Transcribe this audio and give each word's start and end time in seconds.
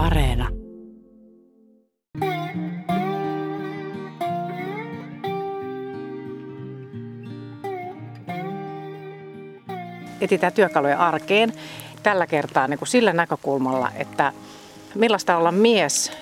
Areena. 0.00 0.48
Etsitään 10.20 10.52
työkaluja 10.52 10.98
arkeen 10.98 11.52
tällä 12.02 12.26
kertaa 12.26 12.68
niin 12.68 12.78
kuin 12.78 12.88
sillä 12.88 13.12
näkökulmalla, 13.12 13.90
että 13.96 14.32
millaista 14.94 15.36
olla 15.36 15.52
mies, 15.52 16.12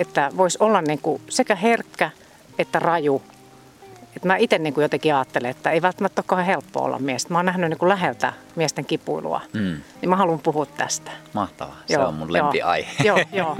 että 0.00 0.30
voisi 0.36 0.58
olla 0.60 0.82
niin 0.82 1.00
kuin 1.02 1.22
sekä 1.28 1.54
herkkä 1.54 2.10
että 2.58 2.78
raju. 2.78 3.22
Että 4.16 4.28
mä 4.28 4.36
itse 4.36 4.58
niin 4.58 4.74
jotenkin 4.76 5.14
ajattelen, 5.14 5.50
että 5.50 5.70
ei 5.70 5.82
välttämättä 5.82 6.22
ole 6.32 6.46
helppo 6.46 6.82
olla 6.82 6.98
mies. 6.98 7.28
Mä 7.28 7.38
oon 7.38 7.46
nähnyt 7.46 7.70
niin 7.70 7.78
kuin 7.78 7.88
läheltä 7.88 8.32
miesten 8.56 8.84
kipuilua, 8.84 9.40
mm. 9.52 9.80
niin 10.00 10.08
mä 10.08 10.16
haluan 10.16 10.38
puhua 10.38 10.66
tästä. 10.66 11.10
Mahtavaa, 11.32 11.76
se 11.86 11.94
joo, 11.94 12.08
on 12.08 12.14
mun 12.14 12.32
lempiaihe. 12.32 13.04
Joo, 13.04 13.18
joo. 13.32 13.56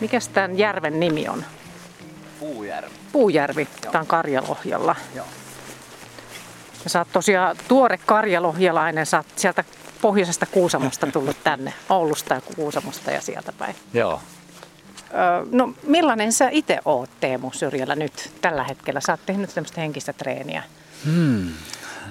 Mikäs 0.00 0.28
tämän 0.28 0.58
järven 0.58 1.00
nimi 1.00 1.28
on? 1.28 1.44
Puujärvi. 2.40 2.94
Puujärvi. 3.12 3.68
Joo. 3.82 3.92
Tämä 3.92 4.00
on 4.00 4.06
Karjalohjalla. 4.06 4.96
Joo. 5.14 5.26
Ja 6.84 6.90
sä 6.90 6.98
oot 6.98 7.08
tosiaan 7.12 7.56
tuore 7.68 7.98
karjalohjalainen, 8.06 9.06
sä 9.06 9.16
oot 9.16 9.26
sieltä 9.36 9.64
pohjoisesta 10.02 10.46
Kuusamosta 10.46 11.06
tullut 11.06 11.36
tänne, 11.44 11.72
Oulusta 11.88 12.34
ja 12.34 12.40
Kuusamosta 12.40 13.10
ja 13.10 13.20
sieltä 13.20 13.52
päin. 13.52 13.76
Joo. 13.94 14.20
No 15.50 15.74
millainen 15.82 16.32
sä 16.32 16.48
itse 16.52 16.78
oot 16.84 17.10
Teemu 17.20 17.52
Syrjällä 17.52 17.96
nyt 17.96 18.30
tällä 18.40 18.64
hetkellä? 18.64 19.00
Sä 19.00 19.12
oot 19.12 19.26
tehnyt 19.26 19.54
tämmöistä 19.54 19.80
henkistä 19.80 20.12
treeniä. 20.12 20.62
Hmm. 21.04 21.52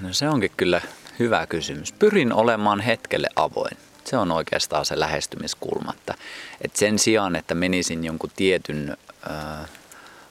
No 0.01 0.13
se 0.13 0.29
onkin 0.29 0.51
kyllä 0.57 0.81
hyvä 1.19 1.47
kysymys. 1.47 1.91
Pyrin 1.91 2.33
olemaan 2.33 2.79
hetkelle 2.79 3.27
avoin. 3.35 3.77
Se 4.05 4.17
on 4.17 4.31
oikeastaan 4.31 4.85
se 4.85 4.99
lähestymiskulma. 4.99 5.93
Että, 5.97 6.13
että 6.61 6.79
sen 6.79 6.99
sijaan, 6.99 7.35
että 7.35 7.55
menisin 7.55 8.03
jonkun 8.03 8.31
tietyn 8.35 8.97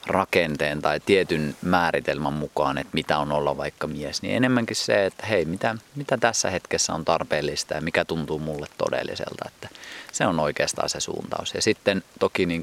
rakenteen 0.07 0.81
tai 0.81 0.99
tietyn 0.99 1.55
määritelmän 1.61 2.33
mukaan, 2.33 2.77
että 2.77 2.93
mitä 2.93 3.17
on 3.17 3.31
olla 3.31 3.57
vaikka 3.57 3.87
mies, 3.87 4.21
niin 4.21 4.35
enemmänkin 4.35 4.75
se, 4.75 5.05
että 5.05 5.25
hei, 5.25 5.45
mitä, 5.45 5.75
mitä 5.95 6.17
tässä 6.17 6.49
hetkessä 6.49 6.93
on 6.93 7.05
tarpeellista 7.05 7.73
ja 7.73 7.81
mikä 7.81 8.05
tuntuu 8.05 8.39
mulle 8.39 8.67
todelliselta, 8.77 9.45
että 9.47 9.69
se 10.15 10.27
on 10.27 10.39
oikeastaan 10.39 10.89
se 10.89 10.99
suuntaus. 10.99 11.53
Ja 11.53 11.61
sitten 11.61 12.03
toki 12.19 12.45
niin 12.45 12.61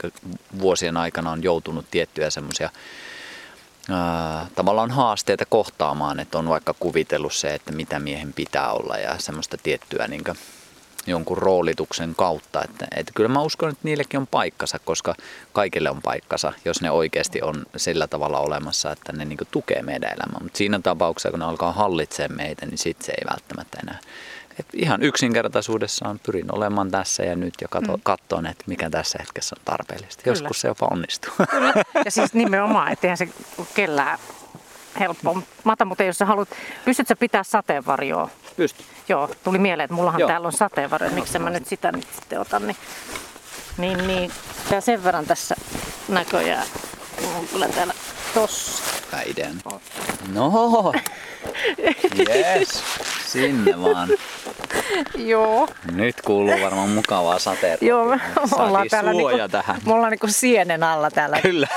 vuosien 0.61 0.97
aikana 0.97 1.31
on 1.31 1.43
joutunut 1.43 1.87
tiettyjä 1.91 2.31
semmoisia 2.31 2.71
tavallaan 4.55 4.91
haasteita 4.91 5.45
kohtaamaan, 5.45 6.21
että 6.21 6.39
on 6.39 6.49
vaikka 6.49 6.75
kuvitellut 6.81 7.35
se, 7.35 7.55
että 7.55 7.73
mitä 7.73 7.99
miehen 7.99 8.33
pitää 8.33 8.73
olla 8.73 8.97
ja 8.97 9.19
semmoista 9.19 9.57
tiettyä 9.63 10.09
niin 10.09 10.25
jonkun 11.07 11.39
roolituksen 11.39 12.15
kautta. 12.15 12.63
Että, 12.65 12.87
että 12.97 13.13
kyllä 13.15 13.29
mä 13.29 13.43
uskon, 13.43 13.69
että 13.69 13.81
niillekin 13.83 14.21
on 14.21 14.27
paikkansa, 14.27 14.79
koska 14.79 15.15
kaikille 15.53 15.91
on 15.91 16.03
paikkansa, 16.03 16.53
jos 16.65 16.81
ne 16.81 16.91
oikeasti 16.91 17.43
on 17.43 17.67
sillä 17.77 18.07
tavalla 18.07 18.39
olemassa, 18.39 18.93
että 18.93 19.13
ne 19.13 19.25
niin 19.25 19.39
tukee 19.51 19.83
meidän 19.83 20.13
elämää. 20.13 20.41
Mutta 20.43 20.59
siinä 20.59 20.79
tapauksessa, 20.79 21.31
kun 21.31 21.39
ne 21.39 21.45
alkaa 21.45 21.73
hallitsee 21.73 22.29
meitä, 22.29 22.67
niin 22.67 22.79
sitten 22.79 23.07
se 23.07 23.13
ei 23.13 23.25
välttämättä 23.31 23.79
enää. 23.83 23.99
Et 24.61 24.67
ihan 24.73 25.03
yksinkertaisuudessaan 25.03 26.21
pyrin 26.27 26.55
olemaan 26.55 26.91
tässä 26.91 27.23
ja 27.23 27.37
nyt 27.37 27.55
ja 27.61 27.69
katso, 28.03 28.41
mm. 28.41 28.47
että 28.47 28.65
mikä 28.67 28.91
tässä 28.91 29.19
hetkessä 29.21 29.57
on 29.59 29.63
tarpeellista. 29.65 30.23
Kyllä. 30.23 30.33
Joskus 30.33 30.61
se 30.61 30.69
jopa 30.69 30.89
onnistuu. 30.91 31.33
Kyllä. 31.51 31.73
Ja 32.05 32.11
siis 32.11 32.35
nimenomaan, 32.35 32.93
etteihän 32.93 33.17
se 33.17 33.29
kellään 33.75 34.19
helppo. 35.01 35.43
Mata, 35.65 35.85
mutta 35.85 36.05
jos 36.05 36.19
sä 36.19 36.25
haluat, 36.25 36.49
pystytkö 36.85 37.17
pitää 37.17 37.43
sateenvarjoa? 37.43 38.31
Pysty. 38.57 38.85
Joo, 39.09 39.31
tuli 39.45 39.59
mieleen, 39.59 39.85
että 39.85 39.95
mullahan 39.95 40.21
Joo. 40.21 40.29
täällä 40.29 40.47
on 40.47 40.53
sateenvarjo, 40.53 41.11
miksi 41.11 41.39
mä 41.39 41.51
nyt 41.51 41.67
sitä 41.67 41.93
nyt 41.93 42.07
sitten 42.15 42.41
otan. 42.41 42.67
Niin, 42.67 42.77
niin, 43.79 44.07
niin 44.07 44.33
tää 44.71 44.81
sen 44.81 45.05
verran 45.05 45.27
tässä 45.27 45.57
näköjään. 46.09 46.67
On 47.37 47.49
kyllä 47.49 47.69
täällä 47.69 47.95
tossa. 48.35 48.83
Hyvä 49.07 49.23
idea. 49.23 49.49
No, 50.33 50.93
yes, 52.29 52.83
sinne 53.27 53.83
vaan. 53.83 54.09
Joo. 55.15 55.69
Nyt 55.93 56.21
kuuluu 56.21 56.61
varmaan 56.61 56.89
mukavaa 56.89 57.39
sateen. 57.39 57.79
Joo, 57.81 58.05
me 58.05 58.21
ollaan 58.53 58.89
täällä 58.91 59.13
niinku, 59.13 59.49
tähän. 59.51 59.77
Me 59.87 59.93
ollaan 59.93 60.11
niinku 60.11 60.27
sienen 60.31 60.83
alla 60.83 61.11
täällä. 61.11 61.41
Kyllä. 61.41 61.69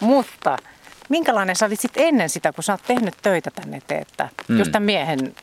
Mutta 0.00 0.56
minkälainen 1.08 1.56
sä 1.56 1.66
olit 1.66 1.80
sitten 1.80 2.06
ennen 2.06 2.28
sitä, 2.28 2.52
kun 2.52 2.64
sä 2.64 2.72
oot 2.72 2.82
tehnyt 2.86 3.14
töitä 3.22 3.50
tänne 3.50 3.76
eteen, 3.76 4.02
että 4.02 4.28
mm. 4.48 4.58
just 4.58 4.72
tämän 4.72 4.86
miehen 4.86 5.34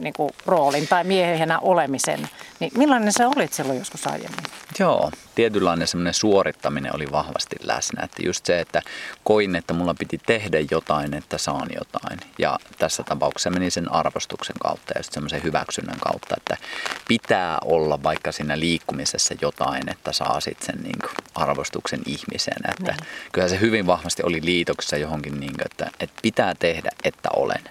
niin 0.00 0.14
kuin, 0.16 0.30
roolin 0.46 0.88
tai 0.88 1.04
miehenä 1.04 1.58
olemisen, 1.58 2.28
niin 2.60 2.72
millainen 2.76 3.12
sä 3.12 3.28
olit 3.28 3.52
silloin 3.52 3.78
joskus 3.78 4.06
aiemmin? 4.06 4.44
Joo, 4.78 5.10
tietynlainen 5.34 5.88
semmoinen 5.88 6.14
suorittaminen 6.14 6.94
oli 6.94 7.06
vahvasti 7.12 7.56
läsnä. 7.62 8.02
Että 8.04 8.22
just 8.26 8.46
se, 8.46 8.60
että 8.60 8.82
koin, 9.24 9.56
että 9.56 9.74
mulla 9.74 9.94
piti 9.98 10.20
tehdä 10.26 10.58
jotain, 10.70 11.14
että 11.14 11.38
saan 11.38 11.68
jotain. 11.76 12.20
Ja 12.38 12.58
tässä 12.78 13.02
tapauksessa 13.02 13.50
meni 13.50 13.70
sen 13.70 13.92
arvostuksen 13.92 14.56
kautta 14.60 14.92
ja 14.96 15.02
semmoisen 15.02 15.42
hyväksynnän 15.42 15.98
kautta, 16.00 16.34
että 16.36 16.56
pitää 17.08 17.58
olla 17.64 18.02
vaikka 18.02 18.32
siinä 18.32 18.58
liikkumisessa 18.58 19.34
jotain, 19.40 19.88
että 19.88 20.12
saa 20.12 20.40
sitten 20.40 20.66
sen 20.66 20.82
niin 20.82 20.98
kuin 21.00 21.14
arvostuksen 21.34 22.00
ihmisen. 22.06 22.70
Että 22.70 22.92
niin. 22.92 23.06
Kyllä 23.32 23.48
se 23.48 23.60
hyvin 23.60 23.86
vahvasti 23.86 24.22
oli 24.22 24.40
liitoksessa 24.42 24.96
johonkin, 24.96 25.40
niin 25.40 25.52
kuin, 25.52 25.66
että, 25.66 25.90
että 26.00 26.16
pitää 26.22 26.54
tehdä, 26.58 26.90
että 27.04 27.28
olen. 27.36 27.64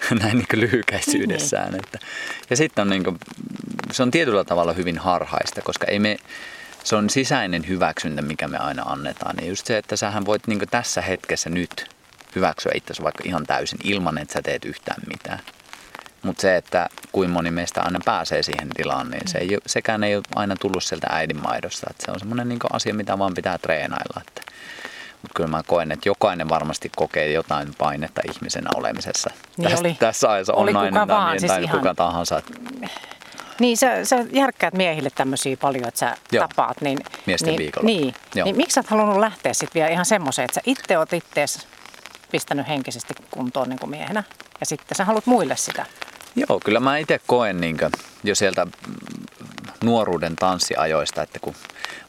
näin 0.22 0.38
niin 0.38 0.60
lyhykäisyydessään. 0.60 1.72
Niin. 1.72 1.84
Että. 1.84 1.98
Ja 2.50 2.56
sitten 2.56 2.82
on, 2.82 2.90
niin 2.90 3.04
kuin, 3.04 3.18
se 3.92 4.02
on 4.02 4.10
tietyllä 4.10 4.44
tavalla 4.44 4.72
hyvin 4.72 4.98
harhaista, 4.98 5.62
koska 5.62 5.86
ei 5.86 5.98
me, 5.98 6.16
se 6.84 6.96
on 6.96 7.10
sisäinen 7.10 7.68
hyväksyntä, 7.68 8.22
mikä 8.22 8.48
me 8.48 8.58
aina 8.58 8.82
annetaan. 8.82 9.36
Ja 9.40 9.46
just 9.46 9.66
se, 9.66 9.78
että 9.78 9.96
sähän 9.96 10.26
voit 10.26 10.46
niin 10.46 10.60
tässä 10.70 11.00
hetkessä 11.00 11.50
nyt 11.50 11.96
hyväksyä 12.34 12.72
itsesi 12.74 13.02
vaikka 13.02 13.24
ihan 13.26 13.46
täysin 13.46 13.78
ilman, 13.84 14.18
että 14.18 14.32
sä 14.32 14.42
teet 14.42 14.64
yhtään 14.64 15.02
mitään. 15.08 15.40
Mutta 16.22 16.40
se, 16.40 16.56
että 16.56 16.88
kuin 17.12 17.30
moni 17.30 17.50
meistä 17.50 17.82
aina 17.82 17.98
pääsee 18.04 18.42
siihen 18.42 18.68
tilaan, 18.76 19.10
niin 19.10 19.28
se 19.28 19.38
ei, 19.38 19.58
sekään 19.66 20.04
ei 20.04 20.16
ole 20.16 20.22
aina 20.34 20.56
tullut 20.56 20.84
sieltä 20.84 21.06
äidinmaidosta. 21.10 21.86
Että 21.90 22.04
se 22.04 22.12
on 22.12 22.18
semmoinen 22.18 22.48
niin 22.48 22.58
asia, 22.72 22.94
mitä 22.94 23.18
vaan 23.18 23.34
pitää 23.34 23.58
treenailla. 23.58 24.20
Että 24.28 24.52
mutta 25.26 25.36
kyllä 25.36 25.50
mä 25.50 25.62
koen, 25.66 25.92
että 25.92 26.08
jokainen 26.08 26.48
varmasti 26.48 26.90
kokee 26.96 27.32
jotain 27.32 27.68
painetta 27.78 28.20
ihmisenä 28.34 28.70
olemisessa. 28.76 29.30
Niin 29.56 29.70
Tästä, 29.70 29.80
oli, 29.80 29.96
tässä 30.00 30.30
ajassa 30.30 30.52
on 30.52 30.72
nainen 30.72 31.08
tai, 31.08 31.30
mies, 31.30 31.40
siis 31.40 31.52
tai 31.52 31.62
ihan... 31.62 31.78
kuka 31.78 31.94
tahansa. 31.94 32.42
Niin, 33.60 33.76
sä, 33.76 34.04
sä 34.04 34.24
järkkäät 34.32 34.74
miehille 34.74 35.10
tämmöisiä 35.10 35.56
paljon, 35.56 35.88
että 35.88 36.00
sä 36.00 36.16
Joo. 36.32 36.48
tapaat. 36.48 36.80
Niin, 36.80 36.98
Miesten 37.26 37.48
niin, 37.48 37.58
viikolla. 37.58 37.86
Niin, 37.86 38.14
niin 38.34 38.56
miksi 38.56 38.74
sä 38.74 38.80
oot 38.80 38.86
halunnut 38.86 39.18
lähteä 39.18 39.52
sitten 39.52 39.80
vielä 39.80 39.92
ihan 39.92 40.04
semmoiseen, 40.04 40.44
että 40.44 40.54
sä 40.54 40.60
itse 40.64 40.98
oot 40.98 41.12
ittees 41.12 41.66
pistänyt 42.30 42.68
henkisesti 42.68 43.14
kuntoon 43.30 43.68
niin 43.68 43.78
kuin 43.78 43.90
miehenä 43.90 44.22
ja 44.60 44.66
sitten 44.66 44.96
sä 44.96 45.04
haluat 45.04 45.26
muille 45.26 45.56
sitä? 45.56 45.86
Joo, 46.36 46.60
kyllä 46.64 46.80
mä 46.80 46.98
itse 46.98 47.20
koen 47.26 47.60
niin 47.60 47.76
jo 48.24 48.34
sieltä 48.34 48.66
nuoruuden 49.84 50.36
tanssiajoista, 50.36 51.22
että 51.22 51.38
kun 51.38 51.54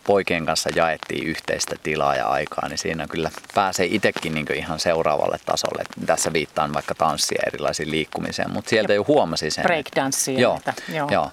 poikien 0.08 0.46
kanssa 0.46 0.70
jaettiin 0.76 1.28
yhteistä 1.28 1.76
tilaa 1.84 2.16
ja 2.16 2.28
aikaa, 2.28 2.68
niin 2.68 2.78
siinä 2.78 3.08
kyllä 3.08 3.32
pääsee 3.54 3.88
itsekin 3.90 4.34
niin 4.34 4.54
ihan 4.56 4.80
seuraavalle 4.80 5.38
tasolle. 5.46 5.84
Tässä 6.06 6.34
viittaan 6.34 6.74
vaikka 6.74 6.96
tanssia 6.96 7.44
erilaisiin 7.48 7.92
liikkumiseen, 7.92 8.52
mutta 8.52 8.70
sieltä 8.70 8.94
jo 8.94 9.06
huomasi 9.08 9.52
sen. 9.52 9.64
Breakdanssia. 9.64 10.40
Joo, 10.40 10.60
joo. 10.94 11.10
joo. 11.12 11.32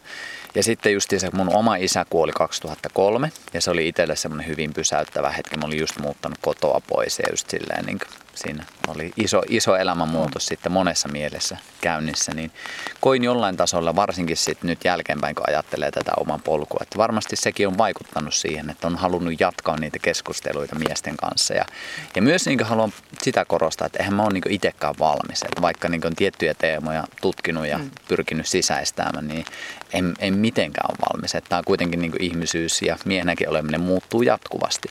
Ja 0.55 0.63
sitten 0.63 0.93
just 0.93 1.11
se, 1.19 1.31
mun 1.33 1.57
oma 1.57 1.77
isä 1.77 2.07
kuoli 2.11 2.33
2003 2.33 3.33
ja 3.55 3.61
se 3.61 3.71
oli 3.71 3.89
itselle 3.89 4.17
semmoinen 4.17 4.47
hyvin 4.47 4.75
pysäyttävä 4.75 5.31
hetki. 5.31 5.57
Mä 5.57 5.67
olin 5.67 5.79
just 5.79 5.99
muuttanut 5.99 6.39
kotoa 6.43 6.81
pois 6.89 7.19
ja 7.19 7.25
just 7.31 7.51
silleen 7.51 7.85
niin 7.85 7.99
siinä 8.35 8.65
oli 8.89 9.13
iso, 9.17 9.43
iso 9.49 9.77
elämänmuutos 9.77 10.45
mm. 10.45 10.49
sitten 10.49 10.73
monessa 10.73 11.09
mielessä 11.09 11.57
käynnissä, 11.81 12.35
niin 12.35 12.51
koin 13.01 13.25
jollain 13.25 13.57
tasolla, 13.57 13.97
varsinkin 13.97 14.37
sitten 14.37 14.69
nyt 14.69 14.85
jälkeenpäin, 14.85 15.35
kun 15.35 15.45
ajattelee 15.49 15.91
tätä 15.91 16.13
oman 16.17 16.43
polkua, 16.43 16.81
että 16.83 16.99
varmasti 16.99 17.37
sekin 17.37 17.69
on 17.69 17.79
vaikuttanut 17.79 18.35
siihen, 18.35 18.64
että 18.71 18.87
on 18.87 18.97
halunnut 18.97 19.41
jatkaa 19.41 19.77
niitä 19.77 19.99
keskusteluita 19.99 20.75
miesten 20.79 21.17
kanssa. 21.17 21.55
Ja, 21.55 21.65
ja 22.17 22.23
myös 22.23 22.47
niin 22.47 22.65
haluan 22.65 22.93
sitä 23.23 23.45
korostaa, 23.45 23.87
että 23.87 23.99
eihän 23.99 24.15
mä 24.15 24.23
ole 24.23 24.33
niin 24.33 24.51
itsekään 24.51 24.95
valmis, 24.99 25.43
että 25.43 25.63
vaikka 25.63 25.89
niin 25.89 26.07
on 26.07 26.17
tiettyjä 26.17 26.55
teemoja 26.55 27.05
tutkinut 27.21 27.67
ja 27.67 27.79
mm. 27.79 27.91
pyrkinyt 28.09 28.47
sisäistämään, 28.47 29.29
niin 29.29 29.45
en, 29.93 30.15
en 30.19 30.35
mitenkään 30.35 30.91
ole 30.91 30.99
valmis. 31.11 31.35
Että 31.35 31.49
tämä 31.49 31.59
on 31.59 31.65
kuitenkin 31.65 32.01
niin 32.01 32.13
ihmisyys 32.21 32.83
ja 32.83 32.97
miehenäkin 33.05 33.49
oleminen 33.49 33.81
muuttuu 33.81 34.23
jatkuvasti. 34.23 34.89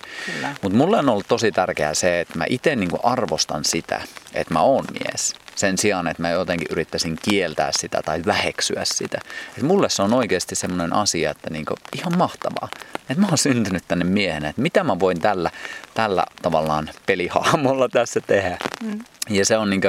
Mutta 0.62 0.78
mulle 0.78 0.98
on 0.98 1.10
ollut 1.10 1.28
tosi 1.28 1.52
tärkeää 1.52 1.94
se, 1.94 2.20
että 2.20 2.38
mä 2.38 2.46
itse 2.50 2.76
niin 2.76 2.90
arvostan 3.04 3.66
sitä, 3.66 4.02
että 4.34 4.54
mä 4.54 4.62
oon 4.62 4.86
mies. 4.92 5.36
Sen 5.56 5.78
sijaan, 5.78 6.08
että 6.08 6.22
mä 6.22 6.30
jotenkin 6.30 6.68
yrittäisin 6.72 7.18
kieltää 7.30 7.70
sitä 7.72 8.02
tai 8.06 8.22
väheksyä 8.26 8.82
sitä. 8.86 9.18
Et 9.58 9.64
mulle 9.64 9.90
se 9.90 10.02
on 10.02 10.14
oikeasti 10.14 10.56
semmoinen 10.56 10.94
asia, 10.94 11.32
että 11.32 11.50
niinku, 11.50 11.76
ihan 11.98 12.18
mahtavaa. 12.18 12.70
Että 12.96 13.22
mä 13.22 13.28
oon 13.28 13.38
syntynyt 13.38 13.84
tänne 13.88 14.06
miehenä. 14.06 14.50
Että 14.50 14.62
mitä 14.62 14.84
mä 14.84 15.00
voin 15.00 15.20
tällä, 15.22 15.52
tällä 15.94 16.26
tavallaan 16.42 16.90
pelihahmolla 17.06 17.90
tässä 17.90 18.22
tehdä. 18.22 18.58
Mm. 18.84 19.00
Ja 19.30 19.46
se 19.46 19.58
on 19.58 19.70
niin 19.70 19.82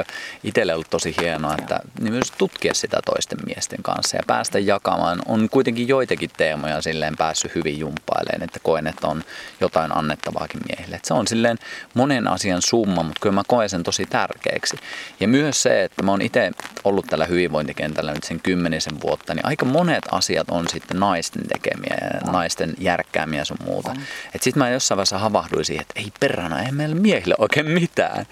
itselle 0.43 0.73
ollut 0.73 0.89
tosi 0.89 1.15
hienoa, 1.21 1.55
että 1.59 1.79
niin 1.99 2.13
myös 2.13 2.31
tutkia 2.37 2.73
sitä 2.73 2.99
toisten 3.05 3.37
miesten 3.45 3.83
kanssa 3.83 4.17
ja 4.17 4.23
päästä 4.27 4.59
jakamaan. 4.59 5.21
On 5.25 5.49
kuitenkin 5.49 5.87
joitakin 5.87 6.29
teemoja 6.37 6.81
silleen 6.81 7.17
päässyt 7.17 7.55
hyvin 7.55 7.79
jumppailemaan, 7.79 8.43
että 8.43 8.59
koen, 8.63 8.87
että 8.87 9.07
on 9.07 9.23
jotain 9.61 9.97
annettavaakin 9.97 10.61
miehille. 10.69 10.95
Että 10.95 11.07
se 11.07 11.13
on 11.13 11.27
silleen 11.27 11.57
monen 11.93 12.27
asian 12.27 12.61
summa, 12.61 13.03
mutta 13.03 13.19
kyllä 13.21 13.35
mä 13.35 13.41
koen 13.47 13.69
sen 13.69 13.83
tosi 13.83 14.05
tärkeäksi. 14.05 14.77
Ja 15.19 15.27
myös 15.27 15.63
se, 15.63 15.83
että 15.83 16.03
mä 16.03 16.11
oon 16.11 16.21
itse 16.21 16.51
ollut 16.83 17.05
tällä 17.05 17.25
hyvinvointikentällä 17.25 18.13
nyt 18.13 18.23
sen 18.23 18.39
kymmenisen 18.39 19.01
vuotta, 19.01 19.33
niin 19.33 19.45
aika 19.45 19.65
monet 19.65 20.03
asiat 20.11 20.49
on 20.49 20.67
sitten 20.67 20.99
naisten 20.99 21.47
tekemiä 21.47 21.97
ja 22.01 22.31
naisten 22.31 22.73
järkkäämiä 22.79 23.45
sun 23.45 23.57
muuta. 23.65 23.91
Että 24.25 24.43
sitten 24.43 24.63
mä 24.63 24.69
jossain 24.69 24.97
vaiheessa 24.97 25.19
havahduin 25.19 25.65
siihen, 25.65 25.81
että 25.81 25.99
ei 25.99 26.11
perhana, 26.19 26.61
ei 26.61 26.71
meillä 26.71 26.95
miehille 26.95 27.35
oikein 27.37 27.71
mitään. 27.71 28.25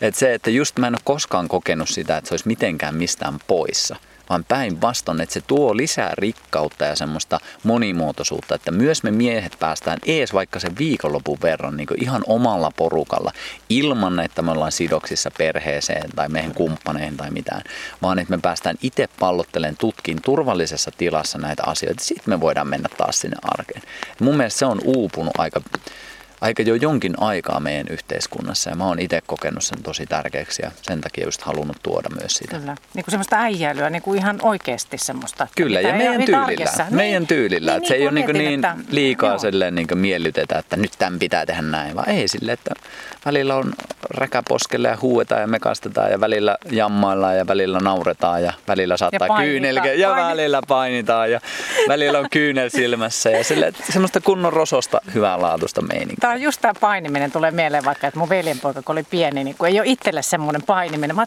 Että 0.00 0.18
se, 0.20 0.34
että 0.34 0.45
että 0.46 0.56
just 0.56 0.78
mä 0.78 0.86
en 0.86 0.94
ole 0.94 1.00
koskaan 1.04 1.48
kokenut 1.48 1.88
sitä, 1.88 2.16
että 2.16 2.28
se 2.28 2.32
olisi 2.32 2.48
mitenkään 2.48 2.94
mistään 2.94 3.38
poissa 3.46 3.96
vaan 4.30 4.44
päinvastoin, 4.44 5.20
että 5.20 5.32
se 5.32 5.40
tuo 5.40 5.76
lisää 5.76 6.12
rikkautta 6.18 6.84
ja 6.84 6.96
semmoista 6.96 7.40
monimuotoisuutta, 7.62 8.54
että 8.54 8.70
myös 8.70 9.02
me 9.02 9.10
miehet 9.10 9.56
päästään 9.60 9.98
ees 10.06 10.32
vaikka 10.34 10.60
sen 10.60 10.78
viikonlopun 10.78 11.38
verran 11.42 11.76
niin 11.76 11.88
ihan 12.00 12.22
omalla 12.26 12.70
porukalla, 12.76 13.32
ilman 13.68 14.20
että 14.20 14.42
me 14.42 14.50
ollaan 14.50 14.72
sidoksissa 14.72 15.30
perheeseen 15.38 16.10
tai 16.16 16.28
meidän 16.28 16.54
kumppaneihin 16.54 17.16
tai 17.16 17.30
mitään, 17.30 17.62
vaan 18.02 18.18
että 18.18 18.36
me 18.36 18.40
päästään 18.42 18.76
itse 18.82 19.08
pallottelemaan 19.20 19.76
tutkin 19.76 20.22
turvallisessa 20.22 20.90
tilassa 20.98 21.38
näitä 21.38 21.62
asioita, 21.66 22.04
sitten 22.04 22.34
me 22.34 22.40
voidaan 22.40 22.68
mennä 22.68 22.88
taas 22.96 23.20
sinne 23.20 23.36
arkeen. 23.42 23.82
Mun 24.20 24.36
mielestä 24.36 24.58
se 24.58 24.66
on 24.66 24.80
uupunut 24.84 25.34
aika 25.38 25.60
aika 26.46 26.62
jo 26.62 26.74
jonkin 26.74 27.14
aikaa 27.18 27.60
meidän 27.60 27.86
yhteiskunnassa 27.90 28.70
ja 28.70 28.76
mä 28.76 28.86
oon 28.86 28.98
itse 28.98 29.22
kokenut 29.26 29.64
sen 29.64 29.82
tosi 29.82 30.06
tärkeäksi 30.06 30.62
ja 30.62 30.70
sen 30.82 31.00
takia 31.00 31.24
just 31.24 31.42
halunnut 31.42 31.76
tuoda 31.82 32.08
myös 32.20 32.34
sitä. 32.34 32.58
Kyllä, 32.58 32.74
niin 32.94 33.04
kuin 33.04 33.12
semmoista 33.12 33.36
äijäilyä, 33.36 33.90
niin 33.90 34.02
kuin 34.02 34.18
ihan 34.18 34.38
oikeasti 34.42 34.98
semmoista. 34.98 35.48
Kyllä, 35.56 35.80
ja 35.80 35.94
meidän 35.94 36.24
tyylillä. 36.24 36.44
Arjessa. 36.44 36.86
Meidän 36.90 37.20
niin, 37.22 37.26
tyylillä, 37.26 37.72
niin, 37.72 37.76
että 37.76 37.80
niin, 37.80 37.88
se 37.88 37.94
ei 37.94 38.02
ole 38.02 38.12
niin, 38.12 38.26
niin, 38.26 38.38
niin 38.38 38.64
että, 38.64 38.76
liikaa 38.90 39.30
joo. 39.30 39.38
silleen 39.38 39.74
niin 39.74 39.86
miellytetä, 39.94 40.58
että 40.58 40.76
nyt 40.76 40.92
tämän 40.98 41.18
pitää 41.18 41.46
tehdä 41.46 41.62
näin, 41.62 41.96
vaan 41.96 42.08
ei 42.08 42.28
sille, 42.28 42.52
että 42.52 42.74
välillä 43.26 43.56
on 43.56 43.72
räkäposkelle 44.10 44.88
ja 44.88 44.98
huuetaan 45.02 45.40
ja 45.40 45.46
mekastetaan 45.46 46.10
ja 46.10 46.20
välillä 46.20 46.56
jammaillaan 46.70 47.36
ja 47.36 47.46
välillä 47.46 47.78
nauretaan 47.78 48.42
ja 48.42 48.52
välillä 48.68 48.96
saattaa 48.96 49.38
kyynelkeä 49.40 49.94
ja 49.94 50.10
välillä 50.10 50.60
painitaan 50.68 51.30
ja 51.30 51.40
välillä 51.88 52.18
on 52.18 52.26
kyynel 52.30 52.68
silmässä 52.68 53.30
ja 53.30 53.44
sille, 53.44 53.72
semmoista 53.92 54.20
kunnon 54.20 54.52
rososta 54.52 55.00
hyvänlaatuista 55.14 55.82
meininkiä 55.82 56.16
tämä 56.20 56.35
on 56.36 56.42
just 56.42 56.60
tämä 56.60 56.74
painiminen 56.80 57.32
tulee 57.32 57.50
mieleen 57.50 57.84
vaikka, 57.84 58.06
että 58.06 58.18
mun 58.18 58.28
veljenpoika 58.28 58.82
kun 58.82 58.92
oli 58.92 59.02
pieni, 59.02 59.44
niin 59.44 59.56
kun 59.56 59.68
ei 59.68 59.80
ole 59.80 59.88
itselle 59.88 60.22
semmoinen 60.22 60.62
painiminen. 60.62 61.16
Mä 61.16 61.26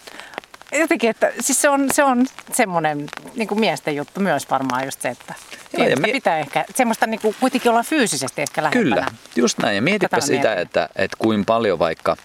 jotenkin, 0.72 1.10
että 1.10 1.32
siis 1.40 1.62
se 1.62 1.70
on, 1.70 1.88
se 1.92 2.04
on 2.04 2.26
semmoinen 2.54 3.06
niin 3.36 3.48
kuin 3.48 3.60
miesten 3.60 3.96
juttu 3.96 4.20
myös 4.20 4.50
varmaan 4.50 4.86
just 4.86 5.02
se, 5.02 5.10
että 5.10 5.34
Joo, 5.78 5.88
ja 5.88 5.98
mie- 5.98 6.12
pitää 6.12 6.40
ehkä, 6.40 6.66
semmoista 6.76 7.08
niin 7.08 7.22
kuin, 7.22 7.36
kuitenkin 7.40 7.72
olla 7.72 7.84
fyysisesti 7.84 8.42
ehkä 8.42 8.64
lähempänä. 8.64 8.84
Kyllä, 8.84 9.06
just 9.36 9.58
näin. 9.58 9.76
Ja 9.76 9.82
mietipä 9.82 10.20
sitä, 10.20 10.54
että, 10.54 10.90
että 10.96 11.18
kuin 11.20 11.46
paljon 11.46 11.80
vaikka 11.80 12.18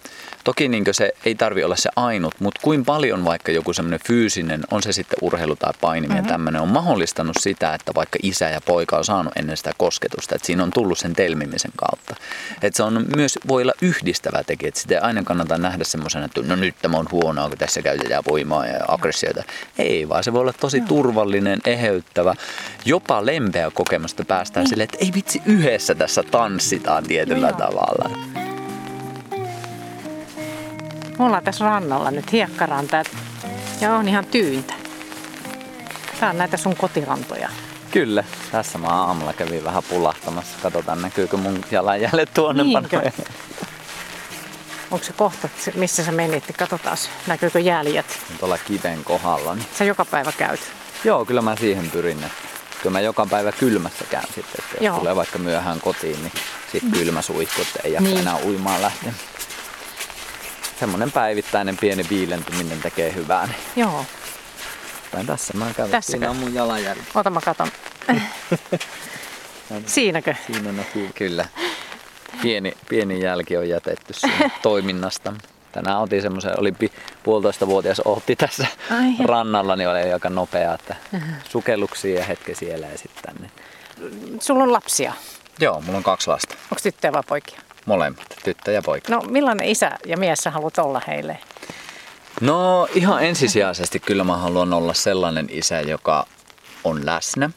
Toki 0.45 0.67
niin 0.67 0.83
se 0.91 1.11
ei 1.25 1.35
tarvi 1.35 1.63
olla 1.63 1.75
se 1.75 1.89
ainut, 1.95 2.33
mutta 2.39 2.59
kuin 2.63 2.85
paljon 2.85 3.25
vaikka 3.25 3.51
joku 3.51 3.73
semmoinen 3.73 3.99
fyysinen, 4.07 4.61
on 4.71 4.83
se 4.83 4.93
sitten 4.93 5.17
urheilu 5.21 5.55
tai 5.55 5.73
painiminen 5.81 6.23
mm-hmm. 6.23 6.31
tämmöinen, 6.31 6.61
on 6.61 6.67
mahdollistanut 6.67 7.35
sitä, 7.39 7.73
että 7.73 7.91
vaikka 7.95 8.19
isä 8.23 8.49
ja 8.49 8.61
poika 8.61 8.97
on 8.97 9.05
saanut 9.05 9.33
ennen 9.35 9.57
sitä 9.57 9.71
kosketusta, 9.77 10.35
että 10.35 10.45
siinä 10.45 10.63
on 10.63 10.71
tullut 10.71 10.99
sen 10.99 11.13
telmimisen 11.13 11.71
kautta. 11.75 12.15
Että 12.61 12.77
se 12.77 12.83
on 12.83 13.05
myös, 13.15 13.39
voi 13.47 13.61
olla 13.61 13.73
yhdistävä 13.81 14.43
tekijä, 14.43 14.67
että 14.67 14.79
sitä 14.79 14.95
ei 14.95 15.01
aina 15.01 15.23
kannata 15.23 15.57
nähdä 15.57 15.83
semmoisena, 15.83 16.25
että 16.25 16.41
no 16.41 16.55
nyt 16.55 16.75
tämä 16.81 16.97
on 16.97 17.07
huonoa, 17.11 17.49
kun 17.49 17.57
tässä 17.57 17.81
käytetään 17.81 18.23
voimaa 18.29 18.65
ja 18.65 18.85
aggressioita. 18.87 19.43
Ei, 19.77 20.09
vaan 20.09 20.23
se 20.23 20.33
voi 20.33 20.41
olla 20.41 20.53
tosi 20.53 20.81
turvallinen, 20.81 21.59
eheyttävä, 21.65 22.35
jopa 22.85 23.25
lempeä 23.25 23.71
kokemusta 23.71 24.25
päästään 24.25 24.65
mm. 24.65 24.69
silleen, 24.69 24.89
että 24.93 25.05
ei 25.05 25.11
vitsi, 25.13 25.41
yhdessä 25.45 25.95
tässä 25.95 26.23
tanssitaan 26.23 27.03
tietyllä 27.03 27.51
no, 27.51 27.57
tavalla. 27.57 28.54
Me 31.19 31.25
ollaan 31.25 31.43
tässä 31.43 31.65
rannalla 31.65 32.11
nyt 32.11 32.31
hiekkaranta 32.31 33.03
ja 33.81 33.93
on 33.93 34.07
ihan 34.07 34.25
tyyntä. 34.25 34.73
Tää 36.19 36.29
on 36.29 36.37
näitä 36.37 36.57
sun 36.57 36.75
kotirantoja. 36.75 37.49
Kyllä, 37.91 38.23
tässä 38.51 38.77
mä 38.77 38.87
aamulla 38.87 39.33
kävin 39.33 39.63
vähän 39.63 39.83
pulahtamassa. 39.89 40.57
Katsotaan 40.63 41.01
näkyykö 41.01 41.37
mun 41.37 41.61
jalanjäljet 41.71 42.33
tuonnepana. 42.33 42.89
Onko 44.91 45.05
se 45.05 45.13
kohta, 45.13 45.49
missä 45.75 46.03
sä 46.03 46.11
menit? 46.11 46.43
Katsotaan, 46.57 46.97
näkyykö 47.27 47.59
jäljet. 47.59 48.05
Tuolla 48.39 48.57
kiven 48.57 49.03
kohdalla. 49.03 49.55
Niin... 49.55 49.67
Sä 49.77 49.83
joka 49.83 50.05
päivä 50.05 50.31
käyt? 50.31 50.59
Joo, 51.03 51.25
kyllä 51.25 51.41
mä 51.41 51.55
siihen 51.55 51.91
pyrin. 51.91 52.23
Että 52.23 52.47
kyllä 52.81 52.93
mä 52.93 53.01
joka 53.01 53.25
päivä 53.25 53.51
kylmässä 53.51 54.05
käyn 54.09 54.27
sitten. 54.27 54.55
Että 54.59 54.75
jos 54.75 54.83
Joo. 54.83 54.97
tulee 54.97 55.15
vaikka 55.15 55.39
myöhään 55.39 55.81
kotiin, 55.81 56.21
niin 56.21 56.31
sitten 56.71 56.91
kylmä 56.91 57.21
suihku, 57.21 57.61
että 57.61 57.79
ei 57.83 57.93
jaksa 57.93 58.09
niin. 58.09 58.19
enää 58.19 58.37
uimaan 58.45 58.81
lähteä 58.81 59.13
semmoinen 60.79 61.11
päivittäinen 61.11 61.77
pieni 61.77 62.05
viilentyminen 62.09 62.81
tekee 62.81 63.13
hyvää. 63.13 63.45
Niin. 63.45 63.57
Joo. 63.75 64.05
Päin 65.11 65.27
tässä 65.27 65.53
mä 65.57 65.65
käyn. 65.77 65.91
Tässä 65.91 66.11
Siinä 66.11 66.29
on 66.29 66.35
mun 66.35 66.53
jalanjälki. 66.53 67.01
Ota 67.15 67.29
mä 67.29 67.41
katon. 67.41 67.67
Siinäkö? 69.85 70.35
Siinä 70.47 70.71
näkyy 70.71 71.09
kyllä. 71.15 71.45
Pieni, 72.41 72.73
pieni 72.89 73.21
jälki 73.21 73.57
on 73.57 73.69
jätetty 73.69 74.13
toiminnasta. 74.61 75.33
Tänään 75.71 75.99
otin 75.99 76.21
semmoisen, 76.21 76.59
oli 76.59 76.73
puolitoista 77.23 77.67
vuotias 77.67 77.99
Ohti 77.99 78.35
tässä 78.35 78.67
Ai. 78.91 79.25
rannalla, 79.25 79.75
niin 79.75 79.89
oli 79.89 80.13
aika 80.13 80.29
nopea, 80.29 80.73
että 80.73 80.95
sukelluksia 81.49 82.19
ja 82.19 82.25
hetki 82.25 82.55
siellä 82.55 82.87
ja 82.87 82.97
sitten 82.97 83.23
tänne. 83.23 83.49
Sulla 84.39 84.63
on 84.63 84.73
lapsia? 84.73 85.13
Joo, 85.59 85.81
mulla 85.81 85.97
on 85.97 86.03
kaksi 86.03 86.29
lasta. 86.29 86.55
Onko 86.63 86.79
tyttöjä 86.83 87.13
vai 87.13 87.23
poikia? 87.27 87.59
Molemmat, 87.85 88.25
tyttö 88.43 88.71
ja 88.71 88.81
poika. 88.81 89.13
No 89.13 89.21
millainen 89.29 89.67
isä 89.67 89.91
ja 90.05 90.17
mies 90.17 90.39
sä 90.39 90.51
haluat 90.51 90.77
olla 90.77 91.01
heille? 91.07 91.37
No 92.41 92.87
ihan 92.95 93.23
ensisijaisesti 93.23 93.99
kyllä 93.99 94.23
mä 94.23 94.37
haluan 94.37 94.73
olla 94.73 94.93
sellainen 94.93 95.47
isä, 95.51 95.81
joka 95.81 96.27
on 96.83 97.05
läsnä, 97.05 97.49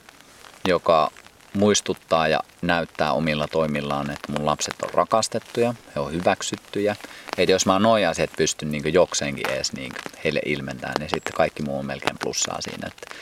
joka 0.69 1.11
muistuttaa 1.59 2.29
ja 2.29 2.41
näyttää 2.63 3.13
omilla 3.13 3.49
toimillaan, 3.49 4.11
että 4.11 4.33
mun 4.33 4.47
lapset 4.47 4.75
on 4.83 4.91
rakastettuja, 4.95 5.75
he 5.95 6.01
on 6.01 6.13
hyväksyttyjä. 6.13 6.97
Että 7.39 7.53
jos 7.53 7.67
mä 7.67 7.79
noin 7.79 8.09
asiat 8.09 8.31
pystyn 8.37 8.71
niin 8.71 8.95
jokseenkin 8.95 9.51
edes 9.51 9.73
niin 9.73 9.93
heille 10.25 10.41
ilmentämään, 10.45 10.95
niin 10.99 11.11
sitten 11.11 11.33
kaikki 11.33 11.63
muu 11.63 11.79
on 11.79 11.87
melkein 11.87 12.17
plussaa 12.23 12.59
siinä. 12.61 12.89
Että, 12.89 13.15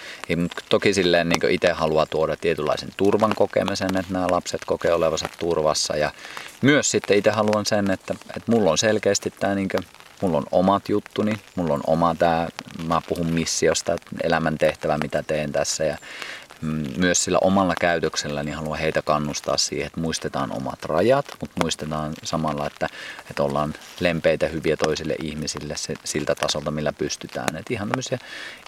toki 0.69 0.95
silleen 0.95 1.29
niin 1.29 1.51
itse 1.51 1.73
haluaa 1.73 2.07
tuoda 2.07 2.37
tietynlaisen 2.37 2.89
turvan 2.97 3.35
kokemisen, 3.37 3.97
että 3.97 4.13
nämä 4.13 4.27
lapset 4.31 4.65
kokee 4.67 4.93
olevansa 4.93 5.29
turvassa. 5.39 5.97
Ja 5.97 6.11
myös 6.63 6.91
sitten 6.91 7.17
itse 7.17 7.31
haluan 7.31 7.67
sen, 7.67 7.91
että, 7.91 8.15
että 8.37 8.53
mulla 8.53 8.71
on 8.71 8.79
selkeästi 8.79 9.31
tämä 9.31 9.55
niin 9.55 9.69
mulla 10.23 10.39
on 10.39 10.47
omat 10.51 10.89
juttuni, 10.89 11.33
mulla 11.55 11.75
on 11.75 11.81
oma 11.87 12.15
tämä, 12.15 12.49
mä 12.87 13.01
puhun 13.09 13.27
missiosta, 13.27 13.97
elämän 14.23 14.59
tehtävä, 14.59 14.99
mitä 14.99 15.23
teen 15.23 15.53
tässä 15.53 15.85
ja 15.85 15.99
myös 16.97 17.25
sillä 17.25 17.39
omalla 17.41 17.75
käytöksellä 17.81 18.43
niin 18.43 18.55
haluan 18.55 18.79
heitä 18.79 19.03
kannustaa 19.03 19.57
siihen, 19.57 19.87
että 19.87 20.01
muistetaan 20.01 20.53
omat 20.53 20.85
rajat, 20.85 21.27
mutta 21.41 21.61
muistetaan 21.63 22.13
samalla, 22.23 22.67
että, 22.67 22.89
että 23.31 23.43
ollaan 23.43 23.75
lempeitä 24.01 24.49
hyviä 24.49 24.77
toisille 24.77 25.17
ihmisille 25.23 25.77
se, 25.77 25.95
siltä 26.05 26.35
tasolta, 26.35 26.71
millä 26.71 26.93
pystytään. 26.93 27.57
Että 27.57 27.75
ihan 27.75 27.89
tämmöisiä 27.89 28.19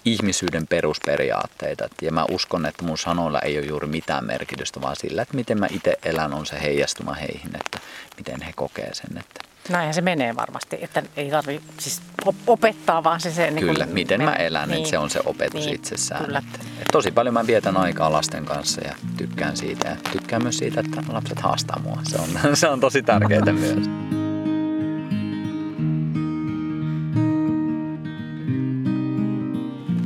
ihmisyyden 0.05 0.67
perusperiaatteita. 0.67 1.89
Ja 2.01 2.11
mä 2.11 2.25
uskon, 2.31 2.65
että 2.65 2.83
mun 2.83 2.97
sanoilla 2.97 3.39
ei 3.39 3.57
ole 3.57 3.65
juuri 3.65 3.87
mitään 3.87 4.25
merkitystä, 4.25 4.81
vaan 4.81 4.95
sillä, 4.95 5.21
että 5.21 5.35
miten 5.35 5.59
mä 5.59 5.67
itse 5.71 5.93
elän, 6.03 6.33
on 6.33 6.45
se 6.45 6.61
heijastuma 6.61 7.13
heihin, 7.13 7.55
että 7.55 7.79
miten 8.17 8.41
he 8.41 8.53
kokee 8.55 8.93
sen. 8.93 9.17
Että 9.17 9.48
Näinhän 9.69 9.93
se 9.93 10.01
menee 10.01 10.35
varmasti, 10.35 10.77
että 10.81 11.03
ei 11.17 11.29
tarvitse 11.29 11.67
siis 11.77 12.01
opettaa, 12.47 13.03
vaan 13.03 13.19
se... 13.19 13.31
se 13.31 13.51
niin 13.51 13.65
kyllä, 13.65 13.85
niin 13.85 13.93
miten 13.93 14.19
menee. 14.19 14.35
mä 14.35 14.43
elän, 14.43 14.69
niin. 14.69 14.77
että 14.77 14.89
se 14.89 14.97
on 14.97 15.09
se 15.09 15.19
opetus 15.25 15.65
niin, 15.65 15.75
itsessään. 15.75 16.25
Kyllä. 16.25 16.39
Että, 16.39 16.59
että 16.71 16.91
tosi 16.91 17.11
paljon 17.11 17.33
mä 17.33 17.47
vietän 17.47 17.77
aikaa 17.77 18.11
lasten 18.11 18.45
kanssa 18.45 18.81
ja 18.81 18.95
tykkään 19.17 19.57
siitä 19.57 19.89
ja 19.89 19.95
tykkään 20.11 20.43
myös 20.43 20.57
siitä, 20.57 20.79
että 20.79 21.03
lapset 21.07 21.39
haastaa 21.39 21.79
mua. 21.83 21.99
Se 22.03 22.17
on, 22.17 22.29
se 22.57 22.67
on 22.67 22.79
tosi 22.79 23.01
tärkeää 23.01 23.45
myös. 23.45 23.89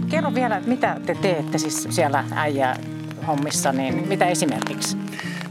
Kerro 0.09 0.33
vielä, 0.33 0.57
että 0.57 0.69
mitä 0.69 0.97
te 1.05 1.15
teette 1.15 1.57
siis 1.57 1.87
siellä 1.89 2.23
äijä 2.31 2.75
hommissa, 3.27 3.71
niin 3.71 4.07
mitä 4.07 4.25
esimerkiksi? 4.25 5.02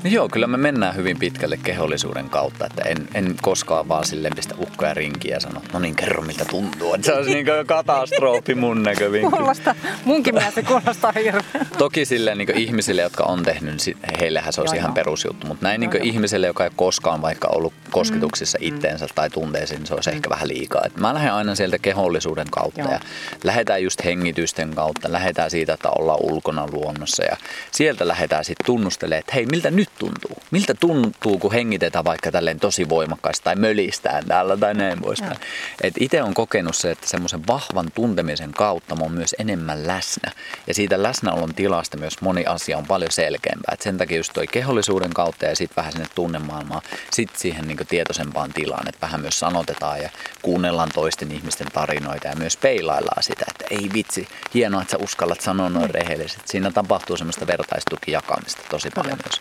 No 0.04 0.10
joo, 0.10 0.28
kyllä 0.28 0.46
me 0.46 0.56
mennään 0.56 0.96
hyvin 0.96 1.18
pitkälle 1.18 1.56
kehollisuuden 1.56 2.30
kautta, 2.30 2.66
että 2.66 2.82
en, 2.82 3.08
en 3.14 3.36
koskaan 3.42 3.88
vaan 3.88 4.04
silleen 4.04 4.34
pistä 4.36 4.54
ukkoja 4.58 4.94
rinkiä 4.94 5.36
ja 5.36 5.40
sano, 5.40 5.62
no 5.72 5.78
niin 5.78 5.94
kerro 5.94 6.22
miltä 6.22 6.44
tuntuu. 6.44 6.94
Että 6.94 7.06
se 7.06 7.12
olisi 7.12 7.34
niin 7.34 7.46
katastrofi 7.66 8.54
mun 8.54 8.82
näkövinkki. 8.82 9.36
Kuulostaa, 9.36 9.74
munkin 10.04 10.34
mielestä 10.34 10.62
kuulostaa 10.62 11.12
hirveän. 11.12 11.66
Toki 11.78 12.04
silleen 12.04 12.38
niin 12.38 12.58
ihmisille, 12.58 13.02
jotka 13.02 13.24
on 13.24 13.42
tehnyt, 13.42 13.74
niin 13.86 13.96
heillehän 14.20 14.52
se 14.52 14.60
olisi 14.60 14.76
joo, 14.76 14.80
ihan 14.80 14.88
joo. 14.88 14.94
perusjuttu, 14.94 15.46
mutta 15.46 15.66
näin 15.66 15.80
niin 15.80 16.02
ihmiselle, 16.02 16.46
joka 16.46 16.64
ei 16.64 16.70
koskaan 16.76 17.22
vaikka 17.22 17.48
ollut 17.48 17.72
kosketuksissa 17.90 18.58
mm. 18.60 18.66
itteensä 18.66 19.06
tai 19.14 19.30
tunteisiin, 19.30 19.78
niin 19.78 19.86
se 19.86 19.94
olisi 19.94 20.10
mm. 20.10 20.16
ehkä 20.16 20.30
vähän 20.30 20.48
liikaa. 20.48 20.82
Et 20.86 20.96
mä 20.96 21.14
lähden 21.14 21.32
aina 21.32 21.54
sieltä 21.54 21.78
kehollisuuden 21.78 22.46
kautta 22.50 22.80
joo. 22.80 22.92
ja 22.92 23.00
lähdetään 23.44 23.82
just 23.82 24.04
hengitysten 24.04 24.74
kautta, 24.74 25.12
lähdetään 25.12 25.50
siitä, 25.50 25.72
että 25.72 25.88
ollaan 25.98 26.18
ulkona 26.22 26.66
luonnossa 26.72 27.24
ja 27.24 27.36
sieltä 27.70 28.08
lähdetään 28.08 28.44
sitten 28.44 28.66
tunnustelemaan, 28.66 29.20
että 29.20 29.32
hei, 29.34 29.46
miltä 29.46 29.70
nyt 29.70 29.91
tuntuu? 29.98 30.42
Miltä 30.50 30.74
tuntuu, 30.74 31.38
kun 31.38 31.52
hengitetään 31.52 32.04
vaikka 32.04 32.32
tälleen 32.32 32.60
tosi 32.60 32.88
voimakkaasti 32.88 33.44
tai 33.44 33.56
mölistään 33.56 34.26
täällä 34.26 34.56
tai 34.56 34.74
näin 34.74 35.00
poispäin. 35.00 35.36
Et 35.82 35.94
itse 36.00 36.22
on 36.22 36.34
kokenut 36.34 36.76
se, 36.76 36.90
että 36.90 37.08
semmoisen 37.08 37.46
vahvan 37.46 37.90
tuntemisen 37.94 38.52
kautta 38.52 38.96
mä 38.96 39.02
oon 39.02 39.12
myös 39.12 39.34
enemmän 39.38 39.86
läsnä. 39.86 40.32
Ja 40.66 40.74
siitä 40.74 41.02
läsnäolon 41.02 41.54
tilasta 41.54 41.96
myös 41.96 42.20
moni 42.20 42.46
asia 42.46 42.78
on 42.78 42.86
paljon 42.86 43.12
selkeämpää. 43.12 43.72
Et 43.72 43.82
sen 43.82 43.98
takia 43.98 44.16
just 44.16 44.32
toi 44.32 44.46
kehollisuuden 44.46 45.14
kautta 45.14 45.44
ja 45.44 45.56
sitten 45.56 45.76
vähän 45.76 45.92
sinne 45.92 46.06
tunnemaailmaan, 46.14 46.82
sitten 47.10 47.40
siihen 47.40 47.68
niin 47.68 47.78
tietoisempaan 47.88 48.52
tilaan, 48.52 48.88
että 48.88 49.06
vähän 49.06 49.20
myös 49.20 49.40
sanotetaan 49.40 50.02
ja 50.02 50.10
kuunnellaan 50.42 50.90
toisten 50.94 51.32
ihmisten 51.32 51.66
tarinoita 51.72 52.28
ja 52.28 52.36
myös 52.36 52.56
peilaillaan 52.56 53.22
sitä, 53.22 53.44
että 53.48 53.64
ei 53.70 53.90
vitsi, 53.94 54.28
hienoa, 54.54 54.82
että 54.82 54.92
sä 54.92 55.04
uskallat 55.04 55.40
sanoa 55.40 55.68
noin 55.68 55.90
rehellisesti. 55.90 56.42
Siinä 56.44 56.70
tapahtuu 56.70 57.16
semmoista 57.16 57.46
vertaistukijakamista 57.46 58.62
tosi 58.70 58.90
paljon 58.90 59.18
myös 59.24 59.40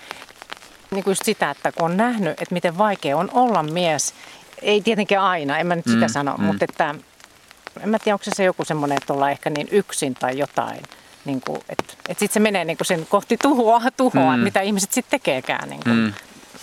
niin 0.96 1.04
kuin 1.04 1.12
just 1.12 1.26
sitä, 1.26 1.50
että 1.52 1.72
kun 1.72 1.86
on 1.86 1.98
nähnyt, 1.98 2.32
että 2.32 2.54
miten 2.54 2.78
vaikea 2.78 3.18
on 3.18 3.30
olla 3.34 3.64
mies, 3.64 4.14
ei 4.62 4.82
tietenkään 4.82 5.24
aina, 5.24 5.58
en 5.58 5.68
mä 5.68 5.76
nyt 5.76 5.86
sitä 5.86 6.06
mm, 6.06 6.12
sano, 6.12 6.38
mm. 6.38 6.44
mutta 6.44 6.66
että 6.66 6.96
en 7.84 7.90
mä 7.90 8.00
tiedä, 8.00 8.16
onko 8.16 8.26
se, 8.36 8.44
joku 8.44 8.66
semmoinen, 8.66 8.98
että 8.98 9.14
ollaan 9.14 9.32
ehkä 9.32 9.50
niin 9.50 9.68
yksin 9.72 10.14
tai 10.14 10.38
jotain. 10.38 10.84
Niin 11.26 11.42
kuin, 11.42 11.58
että, 11.70 11.94
että 12.10 12.20
sitten 12.20 12.34
se 12.34 12.40
menee 12.40 12.66
niin 12.66 12.78
kuin 12.78 12.88
sen 12.88 13.06
kohti 13.10 13.38
tuhoa, 13.38 13.82
tuhoa 13.98 14.38
mm. 14.38 14.44
mitä 14.44 14.62
ihmiset 14.62 14.92
sitten 14.92 15.20
tekeekään. 15.20 15.70
Niin 15.70 15.82
kuin. 15.84 15.96
Mm. 15.96 16.14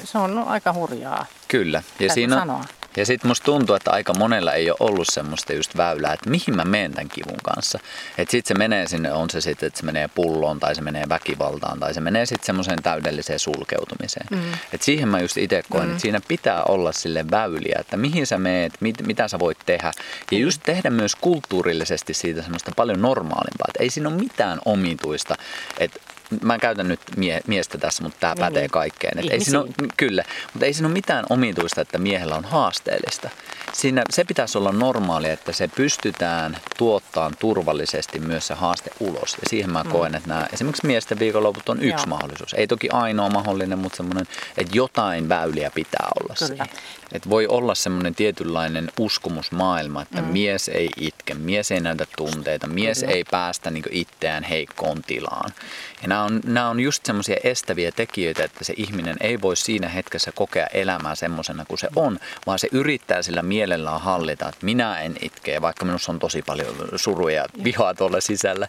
Se 0.04 0.18
on 0.18 0.38
aika 0.38 0.72
hurjaa. 0.72 1.26
Kyllä. 1.48 1.82
Ja 2.00 2.14
siinä, 2.14 2.38
sanoa. 2.38 2.64
Ja 2.96 3.06
sitten 3.06 3.28
musta 3.28 3.44
tuntuu, 3.44 3.76
että 3.76 3.90
aika 3.90 4.14
monella 4.14 4.52
ei 4.52 4.70
ole 4.70 4.76
ollut 4.80 5.08
semmoista 5.12 5.52
just 5.52 5.76
väylää, 5.76 6.12
että 6.12 6.30
mihin 6.30 6.56
mä 6.56 6.64
menen 6.64 6.92
tämän 6.92 7.08
kivun 7.08 7.38
kanssa. 7.44 7.78
Että 8.18 8.32
sitten 8.32 8.48
se 8.48 8.58
menee 8.58 8.88
sinne, 8.88 9.12
on 9.12 9.30
se 9.30 9.40
sitten, 9.40 9.66
että 9.66 9.80
se 9.80 9.86
menee 9.86 10.08
pulloon 10.08 10.60
tai 10.60 10.74
se 10.74 10.82
menee 10.82 11.04
väkivaltaan 11.08 11.80
tai 11.80 11.94
se 11.94 12.00
menee 12.00 12.26
sitten 12.26 12.46
semmoiseen 12.46 12.82
täydelliseen 12.82 13.38
sulkeutumiseen. 13.38 14.26
Mm. 14.30 14.52
Että 14.72 14.84
siihen 14.84 15.08
mä 15.08 15.20
just 15.20 15.36
itse 15.36 15.62
koen, 15.70 15.84
mm. 15.84 15.90
että 15.90 16.02
siinä 16.02 16.20
pitää 16.28 16.62
olla 16.64 16.92
sille 16.92 17.24
väyliä, 17.30 17.76
että 17.80 17.96
mihin 17.96 18.26
sä 18.26 18.38
meet, 18.38 18.72
mit, 18.80 19.06
mitä 19.06 19.28
sä 19.28 19.38
voit 19.38 19.58
tehdä. 19.66 19.92
Ja 20.30 20.38
mm. 20.38 20.42
just 20.42 20.62
tehdä 20.64 20.90
myös 20.90 21.14
kulttuurillisesti 21.14 22.14
siitä 22.14 22.42
semmoista 22.42 22.72
paljon 22.76 23.02
normaalimpaa. 23.02 23.66
Että 23.68 23.82
ei 23.82 23.90
siinä 23.90 24.08
ole 24.08 24.16
mitään 24.16 24.58
omituista, 24.64 25.34
että 25.78 26.00
mä 26.42 26.58
käytän 26.58 26.88
nyt 26.88 27.00
mie- 27.16 27.40
miestä 27.46 27.78
tässä, 27.78 28.02
mutta 28.02 28.18
tämä 28.20 28.34
pätee 28.38 28.62
niin. 28.62 28.70
kaikkeen. 28.70 29.18
Et 29.18 29.30
ei 29.30 29.44
siinä 29.44 29.60
ole, 29.60 29.68
kyllä, 29.96 30.24
mutta 30.52 30.66
ei 30.66 30.72
siinä 30.72 30.86
ole 30.86 30.92
mitään 30.92 31.24
omituista, 31.30 31.80
että 31.80 31.98
miehellä 31.98 32.36
on 32.36 32.44
haasteellista. 32.44 33.30
Siinä, 33.72 34.02
se 34.10 34.24
pitäisi 34.24 34.58
olla 34.58 34.72
normaalia, 34.72 35.32
että 35.32 35.52
se 35.52 35.68
pystytään 35.68 36.56
tuottamaan 36.78 37.34
turvallisesti 37.38 38.18
myös 38.18 38.46
se 38.46 38.54
haaste 38.54 38.90
ulos. 39.00 39.32
Ja 39.32 39.48
siihen 39.50 39.70
mä 39.70 39.82
mm. 39.82 39.90
koen, 39.90 40.14
että 40.14 40.28
nämä, 40.28 40.46
esimerkiksi 40.52 40.86
miesten 40.86 41.18
viikonloput 41.18 41.68
on 41.68 41.82
yksi 41.82 41.88
Joo. 41.88 42.06
mahdollisuus. 42.06 42.54
Ei 42.54 42.66
toki 42.66 42.88
ainoa 42.90 43.28
mahdollinen, 43.28 43.78
mutta 43.78 43.96
semmoinen, 43.96 44.26
että 44.56 44.76
jotain 44.76 45.28
väyliä 45.28 45.70
pitää 45.74 46.08
olla 46.20 46.34
kyllä. 46.48 46.66
Et 47.12 47.28
voi 47.28 47.46
olla 47.46 47.74
semmoinen 47.74 48.14
tietynlainen 48.14 48.90
uskomusmaailma, 48.98 50.02
että 50.02 50.22
mm. 50.22 50.28
mies 50.28 50.68
ei 50.68 50.88
itke, 50.96 51.34
mies 51.34 51.72
ei 51.72 51.80
näytä 51.80 52.06
tunteita, 52.16 52.66
mies 52.66 53.00
Kyllä. 53.00 53.12
ei 53.12 53.24
päästä 53.30 53.70
niin 53.70 53.84
itseään 53.90 54.44
heikkoon 54.44 55.02
tilaan. 55.02 55.52
Ja 56.02 56.08
nämä 56.08 56.22
on, 56.22 56.40
nämä 56.44 56.68
on 56.68 56.80
just 56.80 57.06
semmoisia 57.06 57.36
estäviä 57.44 57.92
tekijöitä, 57.92 58.44
että 58.44 58.64
se 58.64 58.74
ihminen 58.76 59.16
ei 59.20 59.40
voi 59.40 59.56
siinä 59.56 59.88
hetkessä 59.88 60.32
kokea 60.32 60.66
elämää 60.66 61.14
semmoisena 61.14 61.64
kuin 61.64 61.78
se 61.78 61.88
on, 61.96 62.18
vaan 62.46 62.58
se 62.58 62.68
yrittää 62.72 63.22
sillä 63.22 63.42
mielellään 63.42 64.00
hallita, 64.00 64.48
että 64.48 64.66
minä 64.66 65.00
en 65.00 65.16
itke, 65.22 65.62
vaikka 65.62 65.84
minussa 65.84 66.12
on 66.12 66.18
tosi 66.18 66.42
paljon 66.42 66.74
suruja 66.96 67.42
ja 67.42 67.64
vihaa 67.64 67.94
tuolla 67.94 68.20
sisällä. 68.20 68.68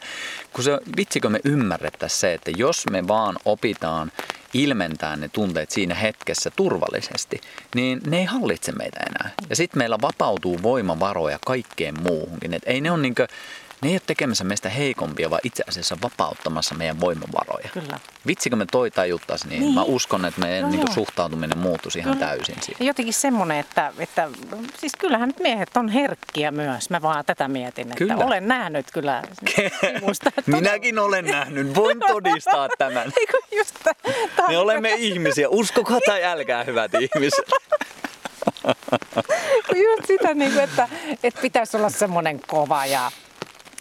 Kun 0.53 0.63
se, 0.63 0.79
vitsikö 0.97 1.29
me 1.29 1.39
ymmärrettäisiin 1.43 2.19
se, 2.19 2.33
että 2.33 2.51
jos 2.57 2.85
me 2.91 3.07
vaan 3.07 3.35
opitaan 3.45 4.11
ilmentää 4.53 5.15
ne 5.15 5.29
tunteet 5.29 5.71
siinä 5.71 5.95
hetkessä 5.95 6.51
turvallisesti, 6.55 7.41
niin 7.75 8.01
ne 8.07 8.17
ei 8.17 8.25
hallitse 8.25 8.71
meitä 8.71 8.99
enää. 8.99 9.29
Ja 9.49 9.55
sitten 9.55 9.77
meillä 9.77 9.97
vapautuu 10.01 10.63
voimavaroja 10.63 11.39
kaikkeen 11.45 12.01
muuhunkin. 12.01 12.53
Et 12.53 12.63
ei 12.65 12.81
ne 12.81 12.91
ole 12.91 13.01
niinkö, 13.01 13.27
ne 13.81 13.89
ei 13.89 13.93
ole 13.93 14.01
tekemässä 14.07 14.43
meistä 14.43 14.69
heikompia, 14.69 15.29
vaan 15.29 15.41
itse 15.43 15.63
asiassa 15.67 15.97
vapauttamassa 16.03 16.75
meidän 16.75 16.99
voimavaroja. 16.99 17.69
Kyllä. 17.73 17.99
Vitsikö 18.27 18.55
me 18.55 18.65
toi 18.71 18.91
tajuttaisi, 18.91 19.47
niin, 19.47 19.61
niin. 19.61 19.73
mä 19.73 19.83
uskon, 19.83 20.25
että 20.25 20.41
meidän 20.41 20.61
no 20.61 20.69
niin 20.69 20.93
suhtautuminen 20.93 21.57
muuttuisi 21.57 21.99
ihan 21.99 22.13
Kyllä. 22.13 22.27
täysin 22.27 22.55
siihen. 22.61 22.87
Jotenkin 22.87 23.13
semmoinen, 23.13 23.57
että, 23.57 23.93
että 23.99 24.29
siis 24.77 24.93
kyllähän 24.99 25.29
nyt 25.29 25.39
miehet 25.39 25.77
on 25.77 25.89
herkkiä 25.89 26.51
myös. 26.51 26.89
Mä 26.89 27.01
vaan 27.01 27.25
tätä 27.25 27.47
mietin, 27.47 27.87
että 27.87 27.97
kyllä. 27.97 28.25
olen 28.25 28.47
nähnyt 28.47 28.85
kyllä 28.93 29.23
musta. 30.07 30.31
Minäkin 30.45 30.99
olen 30.99 31.25
nähnyt, 31.25 31.75
voin 31.75 31.99
todistaa 31.99 32.69
tämän. 32.77 33.11
Just 33.57 33.75
Me 34.47 34.57
olemme 34.57 34.93
ihmisiä, 34.97 35.49
uskokaa 35.49 35.99
tai 36.05 36.23
älkää 36.23 36.63
hyvät 36.63 36.91
ihmiset. 36.93 37.45
Just 39.85 40.07
sitä, 40.07 40.33
niin 40.33 40.51
kuin, 40.51 40.63
että, 40.63 40.87
että 41.23 41.41
pitäisi 41.41 41.77
olla 41.77 41.89
semmoinen 41.89 42.41
kova 42.47 42.85
ja 42.85 43.11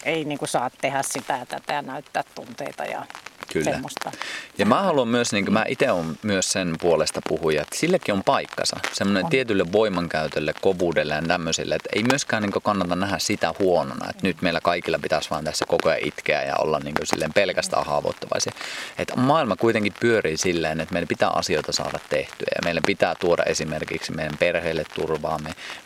ei 0.05 0.25
niin 0.25 0.38
kuin 0.38 0.49
saa 0.49 0.71
tehdä 0.81 1.02
sitä 1.02 1.37
ja 1.37 1.47
tätä 1.47 1.73
ja 1.73 1.83
näyttää 1.83 2.25
tunteita 2.35 2.85
ja 2.85 3.07
Kyllä. 3.52 3.71
semmoista. 3.71 4.12
Ja 4.59 4.67
mä 4.67 4.83
haluan 4.83 5.09
myös, 5.09 5.33
niin 5.33 5.45
kuin 5.45 5.52
mä 5.52 5.64
itse 5.69 5.90
olen 5.90 6.19
myös 6.23 6.52
sen 6.52 6.75
puolesta 6.81 7.21
puhuja, 7.28 7.62
että 7.62 7.76
sillekin 7.76 8.14
on 8.14 8.25
paikkansa. 8.25 8.76
Semmoinen 8.93 9.25
on. 9.25 9.31
tietylle 9.31 9.73
voimankäytölle, 9.73 10.55
kovuudelle 10.61 11.14
ja 11.14 11.23
tämmöisille, 11.23 11.75
että 11.75 11.88
ei 11.93 12.02
myöskään 12.02 12.43
niin 12.43 12.62
kannata 12.62 12.97
nähdä 12.97 13.19
sitä 13.19 13.55
huonona, 13.59 14.11
että 14.11 14.26
nyt 14.26 14.43
meillä 14.43 14.61
kaikilla 14.61 14.99
pitäisi 14.99 15.31
vaan 15.31 15.45
tässä 15.45 15.64
koko 15.69 15.88
ajan 15.88 16.05
itkeä 16.05 16.45
ja 16.45 16.55
olla 16.57 16.78
niin 16.78 16.95
silleen 17.05 17.33
pelkästään 17.33 17.87
haavoittuvaisia. 17.87 18.52
Että 18.99 19.17
maailma 19.17 19.57
kuitenkin 19.57 19.93
pyörii 20.00 20.37
silleen, 20.37 20.81
että 20.81 20.93
meidän 20.93 21.09
pitää 21.09 21.28
asioita 21.28 21.73
saada 21.73 21.99
tehtyä 22.09 22.49
ja 22.55 22.62
meidän 22.64 22.83
pitää 22.87 23.14
tuoda 23.21 23.43
esimerkiksi 23.43 24.12
meidän 24.12 24.38
perheelle 24.38 24.85
turvaa, 24.95 25.38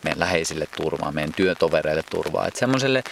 meidän 0.03 0.19
läheisille 0.19 0.67
turvaa, 0.77 1.11
meidän 1.11 1.33
työtovereille 1.33 2.03
turvaa. 2.09 2.47
Että 2.47 2.59
semmoiselle 2.59 3.03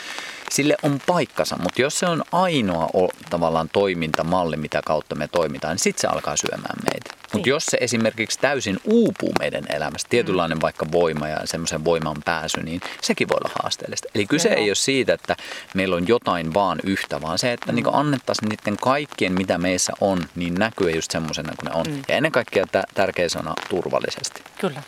sille 0.52 0.76
on 0.84 1.02
paikkansa, 1.08 1.58
mutta 1.58 1.82
jos 1.82 2.00
se 2.00 2.06
on 2.06 2.24
ainoa 2.32 2.90
tavallaan 3.30 3.70
toimintamalli, 3.74 4.41
mitä 4.58 4.82
kautta 4.86 5.16
me 5.16 5.28
toimitaan, 5.28 5.74
niin 5.74 5.80
sitten 5.80 6.02
se 6.02 6.08
alkaa 6.08 6.36
syömään 6.36 6.76
meitä. 6.92 7.12
Mutta 7.22 7.38
niin. 7.38 7.46
jos 7.46 7.66
se 7.66 7.78
esimerkiksi 7.82 8.40
täysin 8.40 8.80
uupuu 8.84 9.32
meidän 9.40 9.64
elämästä, 9.70 10.10
tietynlainen 10.10 10.58
mm. 10.58 10.62
vaikka 10.62 10.86
voima 10.92 11.28
ja 11.28 11.38
semmoisen 11.46 11.86
voiman 11.86 12.18
pääsy, 12.26 12.64
niin 12.64 12.82
sekin 13.02 13.30
voi 13.30 13.38
olla 13.44 13.54
haasteellista. 13.64 14.08
Eli 14.16 14.26
kyse 14.26 14.50
Joo. 14.50 14.58
ei 14.58 14.70
ole 14.70 14.76
siitä, 14.76 15.14
että 15.14 15.36
meillä 15.74 15.96
on 15.96 16.08
jotain 16.08 16.54
vaan 16.54 16.80
yhtä, 16.84 17.22
vaan 17.22 17.40
se, 17.40 17.54
että 17.54 17.72
mm. 17.72 17.76
niin 17.76 17.86
annettaisiin 17.94 18.50
niiden 18.50 18.78
kaikkien, 18.78 19.34
mitä 19.34 19.58
meissä 19.58 19.94
on, 20.02 20.26
niin 20.36 20.54
näkyy 20.54 20.92
just 20.92 21.12
semmoisena 21.12 21.54
kuin 21.60 21.70
ne 21.70 21.80
on. 21.80 21.88
Mm. 21.88 22.02
Ja 22.08 22.16
ennen 22.16 22.32
kaikkea 22.32 22.66
t- 22.66 22.94
tärkeä 22.94 23.30
sana 23.30 23.54
turvallisesti. 23.70 24.44
Kyllä. 24.62 24.84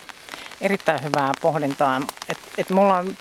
Erittäin 0.61 1.03
hyvää 1.03 1.31
pohdintaa. 1.41 2.01
Et, 2.29 2.37
et 2.57 2.69
mulla 2.69 2.97
on 2.97 3.17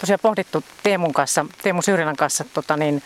tosiaan 0.00 0.20
pohdittu 0.22 0.64
Teemun 0.82 1.12
kanssa, 1.12 1.46
Teemu 1.62 1.82
Syyrilän 1.82 2.16
kanssa 2.16 2.44
tota 2.54 2.76
niin, 2.76 3.02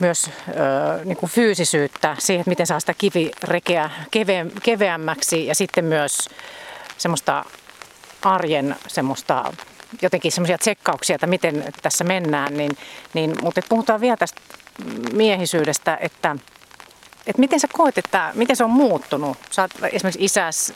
myös 0.00 0.30
ö, 0.48 1.04
niin 1.04 1.16
kuin 1.16 1.30
fyysisyyttä, 1.30 2.16
siihen, 2.18 2.40
että 2.40 2.50
miten 2.50 2.66
saa 2.66 2.80
sitä 2.80 2.94
kivirekeä 2.94 3.90
keve, 4.10 4.46
keveämmäksi 4.62 5.46
ja 5.46 5.54
sitten 5.54 5.84
myös 5.84 6.18
semmoista 6.98 7.44
arjen 8.22 8.76
semmoista 8.86 9.52
jotenkin 10.02 10.32
semmoisia 10.32 10.58
tsekkauksia, 10.58 11.14
että 11.14 11.26
miten 11.26 11.64
tässä 11.82 12.04
mennään, 12.04 12.56
niin, 12.56 12.70
niin, 13.14 13.36
mutta 13.42 13.60
puhutaan 13.68 14.00
vielä 14.00 14.16
tästä 14.16 14.40
miehisyydestä, 15.12 15.98
että, 16.00 16.36
että 17.26 17.40
miten 17.40 17.60
sä 17.60 17.68
koet, 17.72 17.98
että 17.98 18.30
miten 18.34 18.56
se 18.56 18.64
on 18.64 18.70
muuttunut? 18.70 19.38
Sä 19.50 19.62
oot 19.62 19.70
esimerkiksi 19.92 20.24
isäs, 20.24 20.72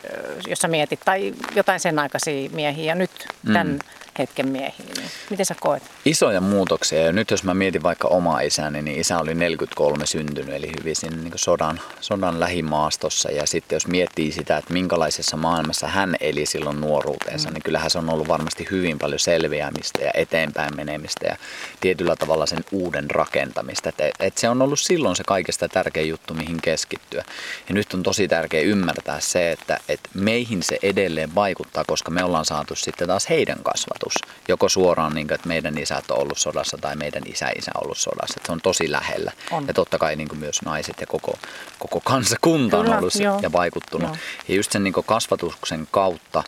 jos 0.47 0.59
sä 0.59 0.69
mietit, 0.69 1.01
tai 1.05 1.35
jotain 1.55 1.81
sen 1.81 1.99
aikaisia 1.99 2.51
miehiä 2.51 2.95
nyt 2.95 3.29
tämän 3.47 3.67
mm 3.67 3.79
hetken 4.19 4.49
miehiä, 4.49 4.87
niin 4.97 5.11
miten 5.31 5.47
sä 5.47 5.55
koet? 5.61 5.83
Isoja 6.05 6.41
muutoksia. 6.41 7.03
Ja 7.03 7.13
nyt 7.13 7.31
jos 7.31 7.45
mä 7.45 7.55
mietin 7.55 7.83
vaikka 7.83 8.09
omaa 8.09 8.41
isäni, 8.41 8.83
niin 8.83 9.01
isä 9.01 9.19
oli 9.19 9.35
43 9.35 10.07
syntynyt, 10.07 10.55
eli 10.55 10.73
hyvin 10.81 10.97
siinä 10.97 11.17
niin 11.17 11.33
sodan, 11.37 11.81
sodan 12.01 12.41
lähimaastossa. 12.41 13.31
Ja 13.31 13.47
sitten 13.47 13.77
jos 13.77 13.87
miettii 13.87 14.33
sitä, 14.33 14.57
että 14.57 14.73
minkälaisessa 14.73 15.37
maailmassa 15.37 15.89
hän 15.89 16.17
eli 16.21 16.47
silloin 16.47 16.81
nuoruutensa, 16.81 17.49
mm. 17.49 17.55
niin 17.55 17.63
kyllähän 17.63 17.91
se 17.91 17.99
on 17.99 18.11
ollut 18.11 18.29
varmasti 18.29 18.67
hyvin 18.71 18.99
paljon 18.99 19.19
selviämistä 19.19 20.05
ja 20.05 20.11
eteenpäin 20.15 20.77
menemistä 20.77 21.27
ja 21.27 21.37
tietyllä 21.81 22.17
tavalla 22.17 22.47
sen 22.47 22.65
uuden 22.73 23.11
rakentamista. 23.11 23.89
Et, 23.89 24.15
et 24.21 24.39
se 24.39 24.49
on 24.49 24.63
ollut 24.63 24.81
silloin 24.81 25.17
se 25.17 25.25
kaikista 25.27 25.69
tärkein 25.69 26.09
juttu, 26.09 26.35
mihin 26.35 26.63
keskittyä. 26.63 27.25
Ja 27.69 27.75
nyt 27.75 27.95
on 27.95 28.03
tosi 28.03 28.29
tärkeää 28.29 28.63
ymmärtää 28.63 29.21
se, 29.21 29.53
että 29.53 29.81
et 29.89 30.01
meihin 30.15 30.63
se 30.63 30.79
edelleen 30.83 31.35
vaikuttaa, 31.35 31.85
koska 31.87 32.11
me 32.11 32.25
ollaan 32.25 32.45
saatu 32.45 32.75
sitten 32.75 33.09
taas 33.09 33.29
heidän 33.29 33.59
kasvatus. 33.63 34.08
Joko 34.49 34.69
suoraan, 34.69 35.15
niin 35.15 35.27
kuin, 35.27 35.35
että 35.35 35.49
meidän 35.49 35.79
isät 35.79 36.11
on 36.11 36.19
ollut 36.19 36.38
sodassa 36.38 36.79
tai 36.81 36.97
meidän 36.97 37.23
isä-isä 37.27 37.71
on 37.75 37.85
ollut 37.85 37.99
sodassa. 37.99 38.35
Että 38.37 38.47
se 38.47 38.53
on 38.53 38.61
tosi 38.61 38.93
lähellä. 38.93 39.33
On. 39.50 39.65
Ja 39.69 39.75
totta 39.75 39.99
kai 39.99 40.17
niin 40.17 40.29
kuin 40.29 40.38
myös 40.38 40.62
naiset 40.62 41.00
ja 41.00 41.07
koko, 41.07 41.38
koko 41.79 42.00
kansakunta 42.00 42.77
Kyllä, 42.77 42.91
on 42.91 42.99
ollut 42.99 43.15
joo. 43.15 43.38
ja 43.43 43.53
vaikuttunut. 43.53 44.09
Joo. 44.09 44.17
Ja 44.49 44.55
just 44.55 44.73
sen 44.73 44.85
niin 44.85 44.95
kasvatuksen 45.07 45.88
kautta 45.91 46.43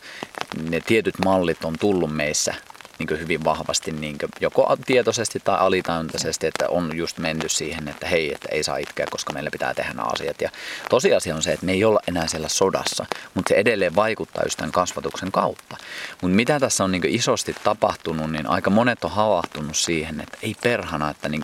ne 0.69 0.81
tietyt 0.81 1.15
mallit 1.25 1.65
on 1.65 1.75
tullut 1.79 2.15
meissä 2.15 2.53
niin 3.07 3.19
hyvin 3.19 3.43
vahvasti 3.43 3.91
niin 3.91 4.17
joko 4.39 4.77
tietoisesti 4.85 5.39
tai 5.43 5.57
alitajuntaisesti, 5.59 6.47
että 6.47 6.69
on 6.69 6.97
just 6.97 7.17
menty 7.17 7.49
siihen, 7.49 7.87
että 7.87 8.07
hei, 8.07 8.33
että 8.33 8.47
ei 8.51 8.63
saa 8.63 8.77
itkeä, 8.77 9.05
koska 9.09 9.33
meillä 9.33 9.51
pitää 9.51 9.73
tehdä 9.73 9.93
nämä 9.93 10.07
asiat. 10.13 10.41
Ja 10.41 10.49
tosiasia 10.89 11.35
on 11.35 11.41
se, 11.41 11.51
että 11.51 11.65
me 11.65 11.71
ei 11.71 11.83
olla 11.83 11.99
enää 12.07 12.27
siellä 12.27 12.47
sodassa, 12.47 13.05
mutta 13.33 13.49
se 13.49 13.55
edelleen 13.55 13.95
vaikuttaa 13.95 14.43
just 14.45 14.57
tämän 14.57 14.71
kasvatuksen 14.71 15.31
kautta. 15.31 15.77
Mutta 16.21 16.35
mitä 16.35 16.59
tässä 16.59 16.83
on 16.83 16.91
niin 16.91 17.05
isosti 17.05 17.55
tapahtunut, 17.63 18.31
niin 18.31 18.47
aika 18.47 18.69
monet 18.69 19.03
on 19.03 19.11
havahtunut 19.11 19.77
siihen, 19.77 20.21
että 20.21 20.37
ei 20.41 20.55
perhana, 20.63 21.09
että 21.09 21.29
niin 21.29 21.43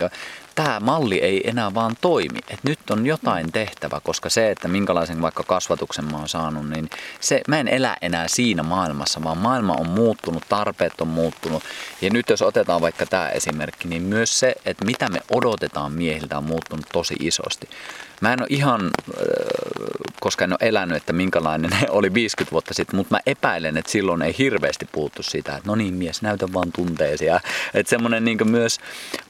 tämä 0.57 0.79
malli 0.79 1.17
ei 1.17 1.49
enää 1.49 1.73
vaan 1.73 1.95
toimi. 2.01 2.39
Et 2.49 2.59
nyt 2.63 2.79
on 2.89 3.05
jotain 3.05 3.51
tehtävä, 3.51 4.01
koska 4.03 4.29
se, 4.29 4.51
että 4.51 4.67
minkälaisen 4.67 5.21
vaikka 5.21 5.43
kasvatuksen 5.43 6.05
mä 6.11 6.17
oon 6.17 6.29
saanut, 6.29 6.69
niin 6.69 6.89
se, 7.19 7.41
mä 7.47 7.59
en 7.59 7.67
elä 7.67 7.97
enää 8.01 8.27
siinä 8.27 8.63
maailmassa, 8.63 9.23
vaan 9.23 9.37
maailma 9.37 9.73
on 9.73 9.89
muuttunut, 9.89 10.43
tarpeet 10.49 11.01
on 11.01 11.07
muuttunut. 11.07 11.63
Ja 12.01 12.09
nyt 12.09 12.29
jos 12.29 12.41
otetaan 12.41 12.81
vaikka 12.81 13.05
tämä 13.05 13.29
esimerkki, 13.29 13.87
niin 13.87 14.01
myös 14.01 14.39
se, 14.39 14.55
että 14.65 14.85
mitä 14.85 15.09
me 15.09 15.19
odotetaan 15.31 15.91
miehiltä 15.91 16.37
on 16.37 16.43
muuttunut 16.43 16.85
tosi 16.91 17.15
isosti. 17.19 17.69
Mä 18.21 18.33
en 18.33 18.41
ole 18.41 18.47
ihan, 18.49 18.91
koska 20.19 20.43
en 20.43 20.53
ole 20.53 20.69
elänyt, 20.69 20.97
että 20.97 21.13
minkälainen 21.13 21.69
ne 21.69 21.87
oli 21.99 22.13
50 22.13 22.51
vuotta 22.51 22.73
sitten, 22.73 22.95
mutta 22.95 23.15
mä 23.15 23.19
epäilen, 23.25 23.77
että 23.77 23.91
silloin 23.91 24.21
ei 24.21 24.35
hirveästi 24.37 24.87
puuttu 24.91 25.23
sitä, 25.23 25.55
että 25.55 25.69
no 25.69 25.75
niin 25.75 25.93
mies, 25.93 26.21
näytä 26.21 26.53
vaan 26.53 26.71
tunteesi. 26.71 27.25
Että 27.73 27.89
semmoinen 27.89 28.25
niin 28.25 28.49
myös 28.49 28.79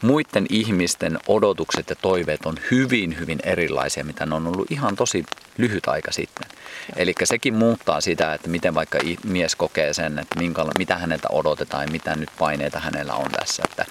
muiden 0.01 0.45
ihmisten 0.49 1.16
odotukset 1.27 1.89
ja 1.89 1.95
toiveet 1.95 2.45
on 2.45 2.55
hyvin, 2.71 3.19
hyvin 3.19 3.39
erilaisia, 3.43 4.03
mitä 4.03 4.25
ne 4.25 4.35
on 4.35 4.47
ollut 4.47 4.71
ihan 4.71 4.95
tosi 4.95 5.25
lyhyt 5.57 5.87
aika 5.87 6.11
sitten. 6.11 6.49
Eli 6.95 7.13
sekin 7.23 7.53
muuttaa 7.53 8.01
sitä, 8.01 8.33
että 8.33 8.49
miten 8.49 8.75
vaikka 8.75 8.99
mies 9.25 9.55
kokee 9.55 9.93
sen, 9.93 10.19
että 10.19 10.39
minkäla- 10.39 10.71
mitä 10.77 10.97
häneltä 10.97 11.27
odotetaan 11.31 11.83
ja 11.83 11.91
mitä 11.91 12.15
nyt 12.15 12.29
paineita 12.39 12.79
hänellä 12.79 13.13
on 13.13 13.31
tässä. 13.31 13.63
Että, 13.69 13.85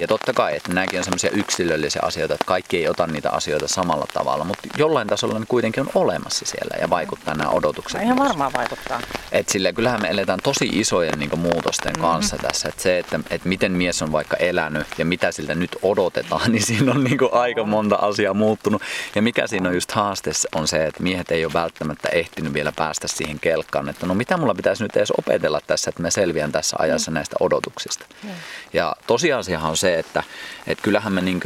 ja 0.00 0.06
totta 0.06 0.32
kai, 0.32 0.56
että 0.56 0.72
nämäkin 0.72 0.98
on 0.98 1.04
semmoisia 1.04 1.30
yksilöllisiä 1.30 2.02
asioita, 2.04 2.34
että 2.34 2.46
kaikki 2.46 2.76
ei 2.76 2.88
ota 2.88 3.06
niitä 3.06 3.30
asioita 3.30 3.68
samalla 3.68 4.06
tavalla, 4.14 4.44
mutta 4.44 4.68
jollain 4.76 5.08
tasolla 5.08 5.38
ne 5.38 5.46
kuitenkin 5.48 5.80
on 5.80 5.90
olemassa 5.94 6.44
siellä 6.46 6.76
ja 6.80 6.90
vaikuttaa 6.90 7.34
nämä 7.34 7.50
odotukset. 7.50 8.02
Ihan 8.02 8.18
varmaan 8.18 8.52
vaikuttaa. 8.52 9.00
Et 9.32 9.48
sille, 9.48 9.72
kyllähän 9.72 10.02
me 10.02 10.08
eletään 10.08 10.38
tosi 10.42 10.68
isojen 10.72 11.18
niin 11.18 11.38
muutosten 11.38 11.92
mm-hmm. 11.92 12.08
kanssa 12.08 12.36
tässä. 12.38 12.68
Että 12.68 12.82
se, 12.82 12.98
että, 12.98 13.20
että 13.30 13.48
miten 13.48 13.72
mies 13.72 14.02
on 14.02 14.12
vaikka 14.12 14.36
elänyt 14.36 14.86
ja 14.98 15.04
mitä 15.04 15.32
siltä 15.32 15.54
nyt 15.54 15.76
odotetaan, 15.82 16.52
niin 16.52 16.62
siinä 16.62 16.92
on 16.92 17.04
niin 17.04 17.18
aika 17.32 17.64
monta 17.64 17.96
asiaa 17.96 18.34
muuttunut. 18.34 18.82
Ja 19.14 19.22
mikä 19.22 19.46
siinä 19.46 19.68
on 19.68 19.74
just 19.74 19.90
haasteessa 19.90 20.48
on 20.54 20.68
se, 20.68 20.86
että 20.86 21.02
miehet 21.02 21.30
ei 21.30 21.44
ole 21.44 21.52
välttämättä 21.52 22.08
ehtinyt 22.08 22.54
vielä 22.54 22.72
päästä 22.76 23.08
siihen 23.08 23.40
kelkkaan, 23.40 23.88
että 23.88 24.06
no 24.06 24.14
mitä 24.14 24.36
mulla 24.36 24.54
pitäisi 24.54 24.82
nyt 24.82 24.96
edes 24.96 25.12
opetella 25.18 25.60
tässä, 25.66 25.88
että 25.88 26.02
mä 26.02 26.10
selviän 26.10 26.52
tässä 26.52 26.76
ajassa 26.78 27.10
mm. 27.10 27.14
näistä 27.14 27.36
odotuksista. 27.40 28.06
Mm. 28.22 28.30
Ja 28.72 28.96
tosiasiahan 29.06 29.70
on 29.70 29.76
se, 29.76 29.89
että, 29.98 30.22
että 30.66 30.82
kyllähän 30.82 31.12
me 31.12 31.20
niin 31.20 31.40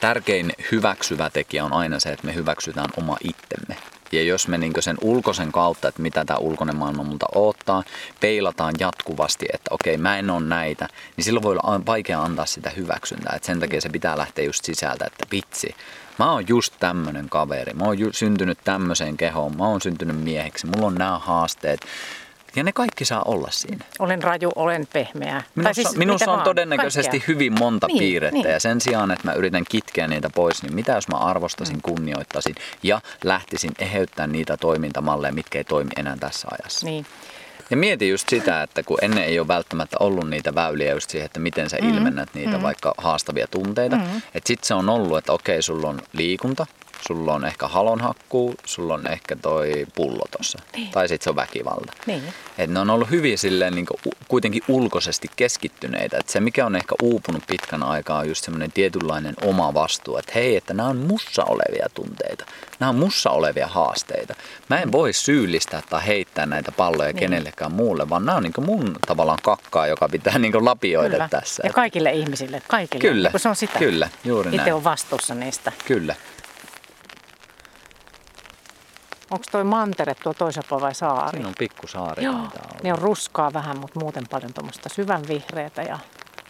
tärkein 0.00 0.52
hyväksyvä 0.72 1.30
tekijä 1.30 1.64
on 1.64 1.72
aina 1.72 2.00
se, 2.00 2.08
että 2.08 2.26
me 2.26 2.34
hyväksytään 2.34 2.88
oma 2.96 3.16
itsemme. 3.24 3.76
Ja 4.12 4.22
jos 4.22 4.48
me 4.48 4.58
niin 4.58 4.72
sen 4.80 4.96
ulkoisen 5.00 5.52
kautta, 5.52 5.88
että 5.88 6.02
mitä 6.02 6.24
tämä 6.24 6.38
ulkoinen 6.38 6.76
maailma 6.76 7.02
multa 7.02 7.26
ottaa, 7.34 7.82
peilataan 8.20 8.74
jatkuvasti, 8.80 9.46
että 9.52 9.74
okei, 9.74 9.96
mä 9.96 10.18
en 10.18 10.30
ole 10.30 10.44
näitä, 10.44 10.88
niin 11.16 11.24
silloin 11.24 11.42
voi 11.42 11.52
olla 11.52 11.86
vaikea 11.86 12.22
antaa 12.22 12.46
sitä 12.46 12.70
hyväksyntää. 12.70 13.36
Et 13.36 13.44
sen 13.44 13.60
takia 13.60 13.80
se 13.80 13.88
pitää 13.88 14.18
lähteä 14.18 14.44
just 14.44 14.64
sisältä, 14.64 15.04
että 15.06 15.26
vitsi, 15.32 15.74
mä 16.18 16.32
oon 16.32 16.48
just 16.48 16.74
tämmönen 16.80 17.28
kaveri, 17.28 17.72
mä 17.72 17.84
oon 17.84 17.98
ju- 17.98 18.12
syntynyt 18.12 18.58
tämmöiseen 18.64 19.16
kehoon, 19.16 19.56
mä 19.56 19.64
oon 19.64 19.80
syntynyt 19.80 20.20
mieheksi, 20.20 20.66
mulla 20.66 20.86
on 20.86 20.94
nämä 20.94 21.18
haasteet. 21.18 21.80
Ja 22.56 22.62
ne 22.62 22.72
kaikki 22.72 23.04
saa 23.04 23.22
olla 23.22 23.48
siinä. 23.50 23.84
Olen 23.98 24.22
raju, 24.22 24.50
olen 24.56 24.86
pehmeä. 24.92 25.42
Minussa, 25.54 25.74
siis 25.74 25.96
minussa 25.96 26.32
on 26.32 26.42
todennäköisesti 26.42 27.10
kaikkea. 27.10 27.34
hyvin 27.34 27.58
monta 27.58 27.86
niin, 27.86 27.98
piirrettä 27.98 28.38
niin. 28.38 28.50
ja 28.50 28.60
sen 28.60 28.80
sijaan, 28.80 29.10
että 29.10 29.28
mä 29.28 29.34
yritän 29.34 29.64
kitkeä 29.68 30.08
niitä 30.08 30.30
pois, 30.34 30.62
niin 30.62 30.74
mitä 30.74 30.92
jos 30.92 31.08
mä 31.08 31.16
arvostasin, 31.16 31.76
mm. 31.76 31.82
kunnioittaisin 31.82 32.54
ja 32.82 33.00
lähtisin 33.24 33.72
eheyttämään 33.78 34.32
niitä 34.32 34.56
toimintamalleja, 34.56 35.32
mitkä 35.32 35.58
ei 35.58 35.64
toimi 35.64 35.90
enää 35.96 36.16
tässä 36.20 36.48
ajassa. 36.50 36.86
Niin. 36.86 37.06
Ja 37.70 37.76
mieti 37.76 38.08
just 38.08 38.28
sitä, 38.28 38.62
että 38.62 38.82
kun 38.82 38.98
ennen 39.02 39.24
ei 39.24 39.38
ole 39.38 39.48
välttämättä 39.48 39.96
ollut 40.00 40.30
niitä 40.30 40.54
väyliä 40.54 40.92
just 40.92 41.10
siihen, 41.10 41.26
että 41.26 41.40
miten 41.40 41.70
sä 41.70 41.76
mm. 41.82 41.94
ilmennät 41.94 42.28
niitä 42.34 42.56
mm. 42.56 42.62
vaikka 42.62 42.94
haastavia 42.98 43.46
tunteita. 43.46 43.96
Mm. 43.96 44.02
Että 44.34 44.48
sit 44.48 44.64
se 44.64 44.74
on 44.74 44.88
ollut, 44.88 45.18
että 45.18 45.32
okei, 45.32 45.62
sulla 45.62 45.88
on 45.88 46.00
liikunta, 46.12 46.66
sulla 47.06 47.34
on 47.34 47.44
ehkä 47.44 47.68
halonhakkuu, 47.68 48.54
sulla 48.64 48.94
on 48.94 49.06
ehkä 49.06 49.36
toi 49.36 49.86
pullo 49.94 50.24
tossa. 50.38 50.58
Niin. 50.76 50.90
Tai 50.90 51.08
sitten 51.08 51.24
se 51.24 51.30
on 51.30 51.36
väkivalta. 51.36 51.92
Niin. 52.06 52.22
Et 52.58 52.70
ne 52.70 52.80
on 52.80 52.90
ollut 52.90 53.10
hyvin 53.10 53.38
silleen 53.38 53.74
niin 53.74 53.86
kuitenkin 54.28 54.62
ulkoisesti 54.68 55.28
keskittyneitä. 55.36 56.18
Et 56.18 56.28
se 56.28 56.40
mikä 56.40 56.66
on 56.66 56.76
ehkä 56.76 56.94
uupunut 57.02 57.42
pitkän 57.46 57.82
aikaa 57.82 58.18
on 58.18 58.28
just 58.28 58.44
semmoinen 58.44 58.72
tietynlainen 58.72 59.34
oma 59.44 59.74
vastuu. 59.74 60.16
Että 60.16 60.32
hei, 60.34 60.56
että 60.56 60.74
nämä 60.74 60.88
on 60.88 60.96
mussa 60.96 61.44
olevia 61.44 61.86
tunteita. 61.94 62.44
Nämä 62.80 62.90
on 62.90 62.96
mussa 62.96 63.30
olevia 63.30 63.66
haasteita. 63.66 64.34
Mä 64.68 64.80
en 64.80 64.92
voi 64.92 65.12
syyllistää 65.12 65.82
tai 65.90 66.06
heittää 66.06 66.46
näitä 66.46 66.72
palloja 66.72 67.08
niin. 67.08 67.16
kenellekään 67.16 67.72
muulle, 67.72 68.08
vaan 68.08 68.26
nämä 68.26 68.36
on 68.36 68.42
niin 68.42 68.66
mun 68.66 68.96
tavallaan 69.06 69.38
kakkaa, 69.42 69.86
joka 69.86 70.08
pitää 70.08 70.38
niin 70.38 70.64
lapioida 70.64 71.10
Kyllä. 71.10 71.28
tässä. 71.28 71.62
Ja 71.66 71.72
kaikille 71.72 72.12
ihmisille, 72.12 72.62
kaikille. 72.68 73.08
Kyllä, 73.08 73.30
se 73.36 73.48
on 73.48 73.56
sitä. 73.56 73.78
Kyllä, 73.78 74.08
juuri 74.24 74.48
Itse 74.48 74.56
näin. 74.56 74.74
on 74.74 74.84
vastuussa 74.84 75.34
niistä. 75.34 75.72
Kyllä. 75.86 76.14
Onko 79.32 79.44
toi 79.52 79.64
mantere 79.64 80.14
tuo 80.14 80.34
toisella 80.34 80.80
vai 80.80 80.94
saari? 80.94 81.30
Siinä 81.30 81.48
on 81.48 81.54
pikku 81.58 81.86
saari. 81.86 82.24
Joo, 82.24 82.48
ne 82.82 82.92
on 82.92 82.98
ruskaa 82.98 83.52
vähän, 83.52 83.78
mutta 83.78 84.00
muuten 84.00 84.24
paljon 84.30 84.52
tuommoista 84.52 84.88
syvän 84.88 85.22
vihreätä. 85.28 85.82
Ja... 85.82 85.98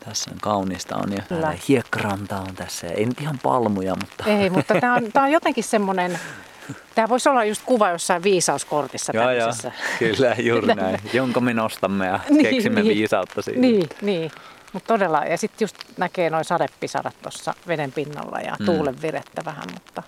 Tässä 0.05 0.31
on 0.31 0.39
kaunista 0.41 0.97
on 0.97 1.13
ja 1.13 1.23
Kyllä. 1.29 1.55
hiekkaranta 1.69 2.39
on 2.39 2.55
tässä. 2.55 2.87
Ei 2.87 3.07
nyt 3.07 3.21
ihan 3.21 3.39
palmuja, 3.43 3.95
mutta... 3.95 4.25
Ei, 4.27 4.51
mutta 4.51 4.75
tämä 4.81 4.95
on, 4.95 5.13
tää 5.13 5.23
on 5.23 5.33
jotenkin 5.33 5.65
semmoinen... 5.65 6.19
Tämä 6.95 7.09
voisi 7.09 7.29
olla 7.29 7.45
just 7.45 7.63
kuva 7.67 7.91
jossain 7.91 8.23
viisauskortissa 8.23 9.13
joo, 9.15 9.31
joo, 9.31 9.51
kyllä, 9.99 10.37
juuri 10.39 10.75
näin. 10.75 11.01
Jonka 11.13 11.41
me 11.41 11.55
nostamme 11.55 12.07
ja 12.07 12.21
niin, 12.31 12.43
keksimme 12.43 12.83
niin, 12.83 12.97
viisautta 12.97 13.43
siitä. 13.43 13.61
Niin, 13.61 13.89
niin. 14.03 14.31
Mutta 14.73 14.87
todella, 14.87 15.25
ja 15.25 15.37
sitten 15.39 15.65
just 15.65 15.77
näkee 15.97 16.31
noin 16.31 16.45
sadepisarat 16.45 17.15
tuossa 17.23 17.55
veden 17.69 17.93
pinnalla 17.93 18.39
ja 18.39 18.57
hmm. 18.59 18.67
tuulen 18.67 19.03
virettä 19.03 19.43
vähän, 19.45 19.65
mutta 19.75 20.03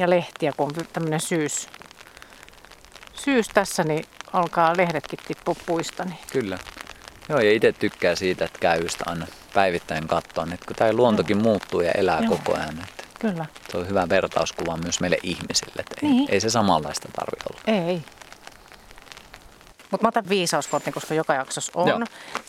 ja 0.00 0.10
lehtiä, 0.10 0.52
kun 0.56 0.66
on 0.66 0.86
tämmöinen 0.92 1.20
syys, 1.20 1.68
syys 3.14 3.48
tässä, 3.48 3.84
niin 3.84 4.04
alkaa 4.32 4.76
lehdetkin 4.76 5.18
tippua 5.26 5.54
puista. 5.66 6.04
Niin. 6.04 6.18
Kyllä. 6.32 6.58
Joo, 7.28 7.40
ja 7.40 7.52
itse 7.52 7.72
tykkää 7.72 8.14
siitä, 8.14 8.44
että 8.44 8.58
käy 8.58 8.88
sitä 8.88 9.04
aina 9.06 9.26
päivittäin 9.54 10.08
katsoa, 10.08 10.46
että 10.52 10.66
kun 10.66 10.76
tämä 10.76 10.92
luontokin 10.92 11.36
Joo. 11.36 11.44
muuttuu 11.44 11.80
ja 11.80 11.92
elää 11.92 12.20
Joo. 12.20 12.36
koko 12.36 12.54
ajan. 12.54 12.78
Että 12.88 13.04
Kyllä. 13.20 13.46
Se 13.70 13.78
on 13.78 13.88
hyvä 13.88 14.08
vertauskuva 14.08 14.76
myös 14.76 15.00
meille 15.00 15.18
ihmisille, 15.22 15.74
että 15.78 15.94
niin. 16.02 16.20
ei, 16.20 16.34
ei 16.34 16.40
se 16.40 16.50
samanlaista 16.50 17.08
tarvitse 17.12 17.44
olla. 17.50 17.86
Ei. 17.86 18.02
Mutta 19.90 20.04
mä 20.04 20.08
otan 20.08 20.28
viisauskortin, 20.28 20.92
koska 20.92 21.14
joka 21.14 21.34
jaksossa 21.34 21.72
on. 21.74 21.88
Joo. 21.88 22.00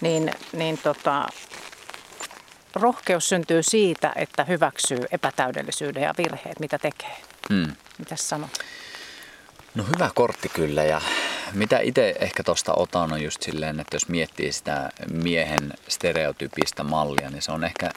Niin, 0.02 0.32
niin 0.54 0.78
tota, 0.78 1.28
rohkeus 2.76 3.30
syntyy 3.30 3.64
siitä, 3.64 4.14
että 4.16 4.44
hyväksyy 4.44 5.06
epätäydellisyyden 5.12 6.04
ja 6.04 6.14
virheet, 6.18 6.60
mitä 6.60 6.78
tekee. 6.78 7.31
Hmm. 7.49 7.75
Mitäs 7.97 8.30
sanot? 8.30 8.60
No 9.75 9.84
hyvä 9.84 10.12
kortti 10.15 10.49
kyllä 10.49 10.84
ja 10.84 11.01
mitä 11.54 11.80
itse 11.80 12.15
ehkä 12.19 12.43
tuosta 12.43 12.73
otan 12.73 13.13
on 13.13 13.23
just 13.23 13.41
silleen, 13.41 13.80
että 13.80 13.95
jos 13.95 14.08
miettii 14.08 14.51
sitä 14.51 14.89
miehen 15.12 15.73
stereotypista 15.88 16.84
mallia, 16.84 17.30
niin 17.30 17.41
se 17.41 17.51
on 17.51 17.63
ehkä 17.63 17.91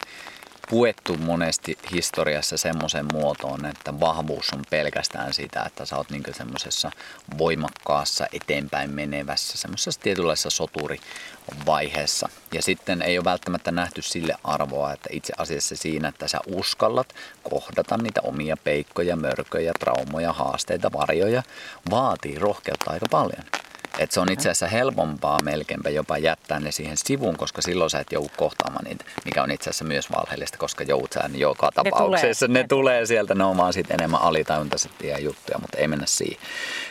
puettu 0.71 1.17
monesti 1.17 1.79
historiassa 1.93 2.57
semmoisen 2.57 3.07
muotoon, 3.13 3.67
että 3.67 4.01
vahvuus 4.01 4.53
on 4.53 4.63
pelkästään 4.71 5.35
sitä, 5.35 5.63
että 5.63 5.85
sä 5.85 5.97
oot 5.97 6.11
niin 6.11 6.23
semmoisessa 6.33 6.91
voimakkaassa, 7.39 8.27
eteenpäin 8.33 8.91
menevässä, 8.91 9.59
semmoisessa 9.59 10.01
tietynlaisessa 10.01 10.51
soturivaiheessa. 10.51 12.29
Ja 12.53 12.63
sitten 12.63 13.03
ei 13.03 13.19
ole 13.19 13.25
välttämättä 13.25 13.71
nähty 13.71 14.03
sille 14.03 14.35
arvoa, 14.45 14.93
että 14.93 15.09
itse 15.13 15.33
asiassa 15.39 15.77
siinä, 15.77 16.09
että 16.09 16.29
sä 16.29 16.39
uskallat 16.47 17.15
kohdata 17.43 17.97
niitä 17.97 18.21
omia 18.21 18.57
peikkoja, 18.65 19.17
mörköjä, 19.17 19.73
traumoja, 19.81 20.33
haasteita, 20.33 20.93
varjoja, 20.93 21.43
vaatii 21.91 22.39
rohkeutta 22.39 22.91
aika 22.91 23.07
paljon. 23.11 23.64
Et 23.99 24.13
se 24.13 24.21
on 24.21 24.33
itse 24.33 24.49
asiassa 24.49 24.67
helpompaa 24.67 25.39
melkeinpä 25.43 25.91
jopa 25.91 26.19
jättää 26.19 26.61
ne 26.61 26.73
siihen 26.73 26.97
sivuun, 26.97 27.37
koska 27.37 27.63
silloin 27.63 27.91
sä 27.91 27.99
et 27.99 28.13
joudu 28.13 28.31
kohtaamaan 28.37 28.85
niitä, 28.85 29.05
mikä 29.25 29.43
on 29.43 29.51
itse 29.51 29.71
asiassa 29.71 29.85
myös 29.85 30.11
valheellista, 30.11 30.59
koska 30.59 30.85
joudut 30.85 31.13
sä 31.13 31.31
joka 31.35 31.71
tapauksessa. 31.75 32.47
Ne 32.47 32.53
tulee, 32.53 32.63
ne 32.63 32.69
tulee 32.69 33.07
sieltä, 33.07 33.35
ne 33.35 33.45
on 33.45 33.57
vaan 33.57 33.73
sitten 33.73 33.95
enemmän 34.01 34.23
alitajuntaisia 34.23 35.19
juttuja, 35.19 35.59
mutta 35.59 35.79
ei 35.79 35.89
mennä 35.89 36.07
siihen. 36.07 36.39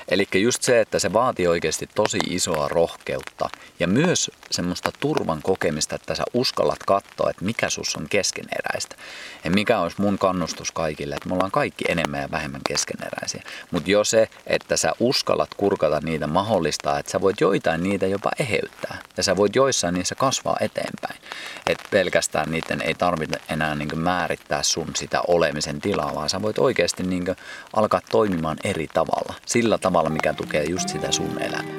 Eli 0.07 0.27
just 0.33 0.63
se, 0.63 0.81
että 0.81 0.99
se 0.99 1.13
vaatii 1.13 1.47
oikeasti 1.47 1.89
tosi 1.95 2.17
isoa 2.29 2.67
rohkeutta 2.67 3.49
ja 3.79 3.87
myös 3.87 4.31
semmoista 4.51 4.91
turvan 4.99 5.41
kokemista, 5.41 5.95
että 5.95 6.15
sä 6.15 6.23
uskallat 6.33 6.79
katsoa, 6.87 7.29
että 7.29 7.45
mikä 7.45 7.69
sus 7.69 7.95
on 7.95 8.09
keskeneräistä. 8.09 8.95
Ja 9.43 9.51
mikä 9.51 9.79
olisi 9.79 10.01
mun 10.01 10.17
kannustus 10.17 10.71
kaikille, 10.71 11.15
että 11.15 11.29
me 11.29 11.33
ollaan 11.33 11.51
kaikki 11.51 11.85
enemmän 11.87 12.21
ja 12.21 12.31
vähemmän 12.31 12.61
keskeneräisiä. 12.67 13.43
Mutta 13.71 13.91
jo 13.91 14.03
se, 14.03 14.29
että 14.47 14.77
sä 14.77 14.91
uskallat 14.99 15.53
kurkata 15.57 15.99
niitä 15.99 16.27
mahdollista, 16.27 16.92
että 16.99 17.11
sä 17.11 17.21
voit 17.21 17.41
joitain 17.41 17.83
niitä 17.83 18.07
jopa 18.07 18.31
eheyttää. 18.39 18.97
Ja 19.17 19.23
sä 19.23 19.35
voit 19.35 19.55
joissain 19.55 19.93
niissä 19.93 20.15
kasvaa 20.15 20.57
eteenpäin. 20.61 21.21
Että 21.67 21.83
pelkästään 21.91 22.51
niiden 22.51 22.81
ei 22.81 22.93
tarvitse 22.93 23.39
enää 23.49 23.75
niin 23.75 23.99
määrittää 23.99 24.63
sun 24.63 24.87
sitä 24.95 25.21
olemisen 25.27 25.81
tilaa, 25.81 26.15
vaan 26.15 26.29
sä 26.29 26.41
voit 26.41 26.59
oikeasti 26.59 27.03
niin 27.03 27.25
alkaa 27.73 28.01
toimimaan 28.11 28.57
eri 28.63 28.87
tavalla. 28.93 29.33
Sillä 29.45 29.77
tavalla, 29.77 30.09
mikä 30.09 30.33
tukee 30.33 30.63
just 30.63 30.89
sitä 30.89 31.11
sun 31.11 31.41
elämää. 31.41 31.73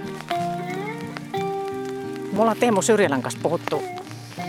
Me 2.33 2.41
ollaan 2.41 2.57
Teemu 2.57 2.83
Syrjälän 2.83 3.23
kanssa 3.23 3.41
puhuttu 3.43 3.83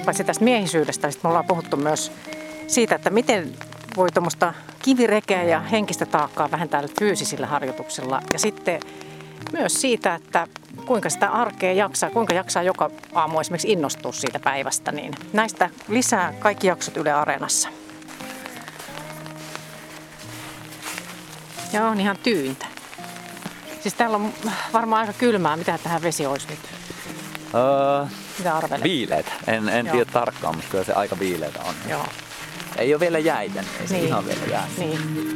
paitsi 0.06 0.23
tästä 0.23 0.43
miehisyydestä, 0.43 1.08
niin 1.08 1.19
me 1.23 1.30
ollaan 1.30 1.45
puhuttu 1.45 1.78
myös 1.78 2.12
siitä, 2.67 2.95
että 2.95 3.10
miten 3.10 3.54
voi 3.97 4.12
tuommoista 4.12 4.54
kivirekeä 4.82 5.43
ja 5.43 5.60
henkistä 5.60 6.06
taakkaa 6.06 6.51
vähentää 6.51 6.84
fyysisillä 6.99 7.47
harjoituksilla. 7.47 8.21
Ja 8.34 8.39
sitten 8.39 8.80
myös 9.54 9.82
siitä, 9.82 10.15
että 10.15 10.48
kuinka 10.86 11.10
sitä 11.10 11.30
arkea 11.30 11.74
jaksaa, 11.74 12.10
kuinka 12.10 12.34
jaksaa 12.34 12.63
joka 12.63 12.89
aamu 13.13 13.39
esimerkiksi 13.39 13.71
innostua 13.71 14.12
siitä 14.12 14.39
päivästä. 14.39 14.91
Niin 14.91 15.13
näistä 15.34 15.69
lisää 15.88 16.34
kaikki 16.39 16.67
jaksot 16.67 16.98
Yle 16.98 17.12
Areenassa. 17.12 17.69
Ja 21.74 21.88
on 21.88 22.00
ihan 22.00 22.17
tyyntä. 22.24 22.65
Siis 23.82 23.93
täällä 23.93 24.17
on 24.17 24.34
varmaan 24.74 25.02
aika 25.02 25.13
kylmää. 25.13 25.58
Mitä 25.58 25.78
tähän 25.84 26.02
vesi 26.02 26.26
olisi 26.26 26.48
nyt? 26.50 26.60
Öö, 27.56 28.06
Mitä 28.38 28.58
arvelet? 28.58 28.84
Viileitä. 28.84 29.32
En, 29.48 29.69
en 29.69 29.89
tiedä 29.91 30.06
tarkkaan, 30.06 30.56
mutta 30.56 30.71
kyllä 30.71 30.84
se 30.84 30.93
aika 30.93 31.19
viileitä 31.19 31.60
on. 31.63 31.76
Joo. 31.89 32.06
Ei 32.78 32.93
ole 32.93 33.00
vielä 33.00 33.19
jäitä, 33.19 33.63
ei 33.82 33.88
se 33.88 33.93
niin. 33.93 34.08
ihan 34.08 34.26
vielä 34.26 34.45
jää. 34.52 34.67
Niin. 34.78 35.35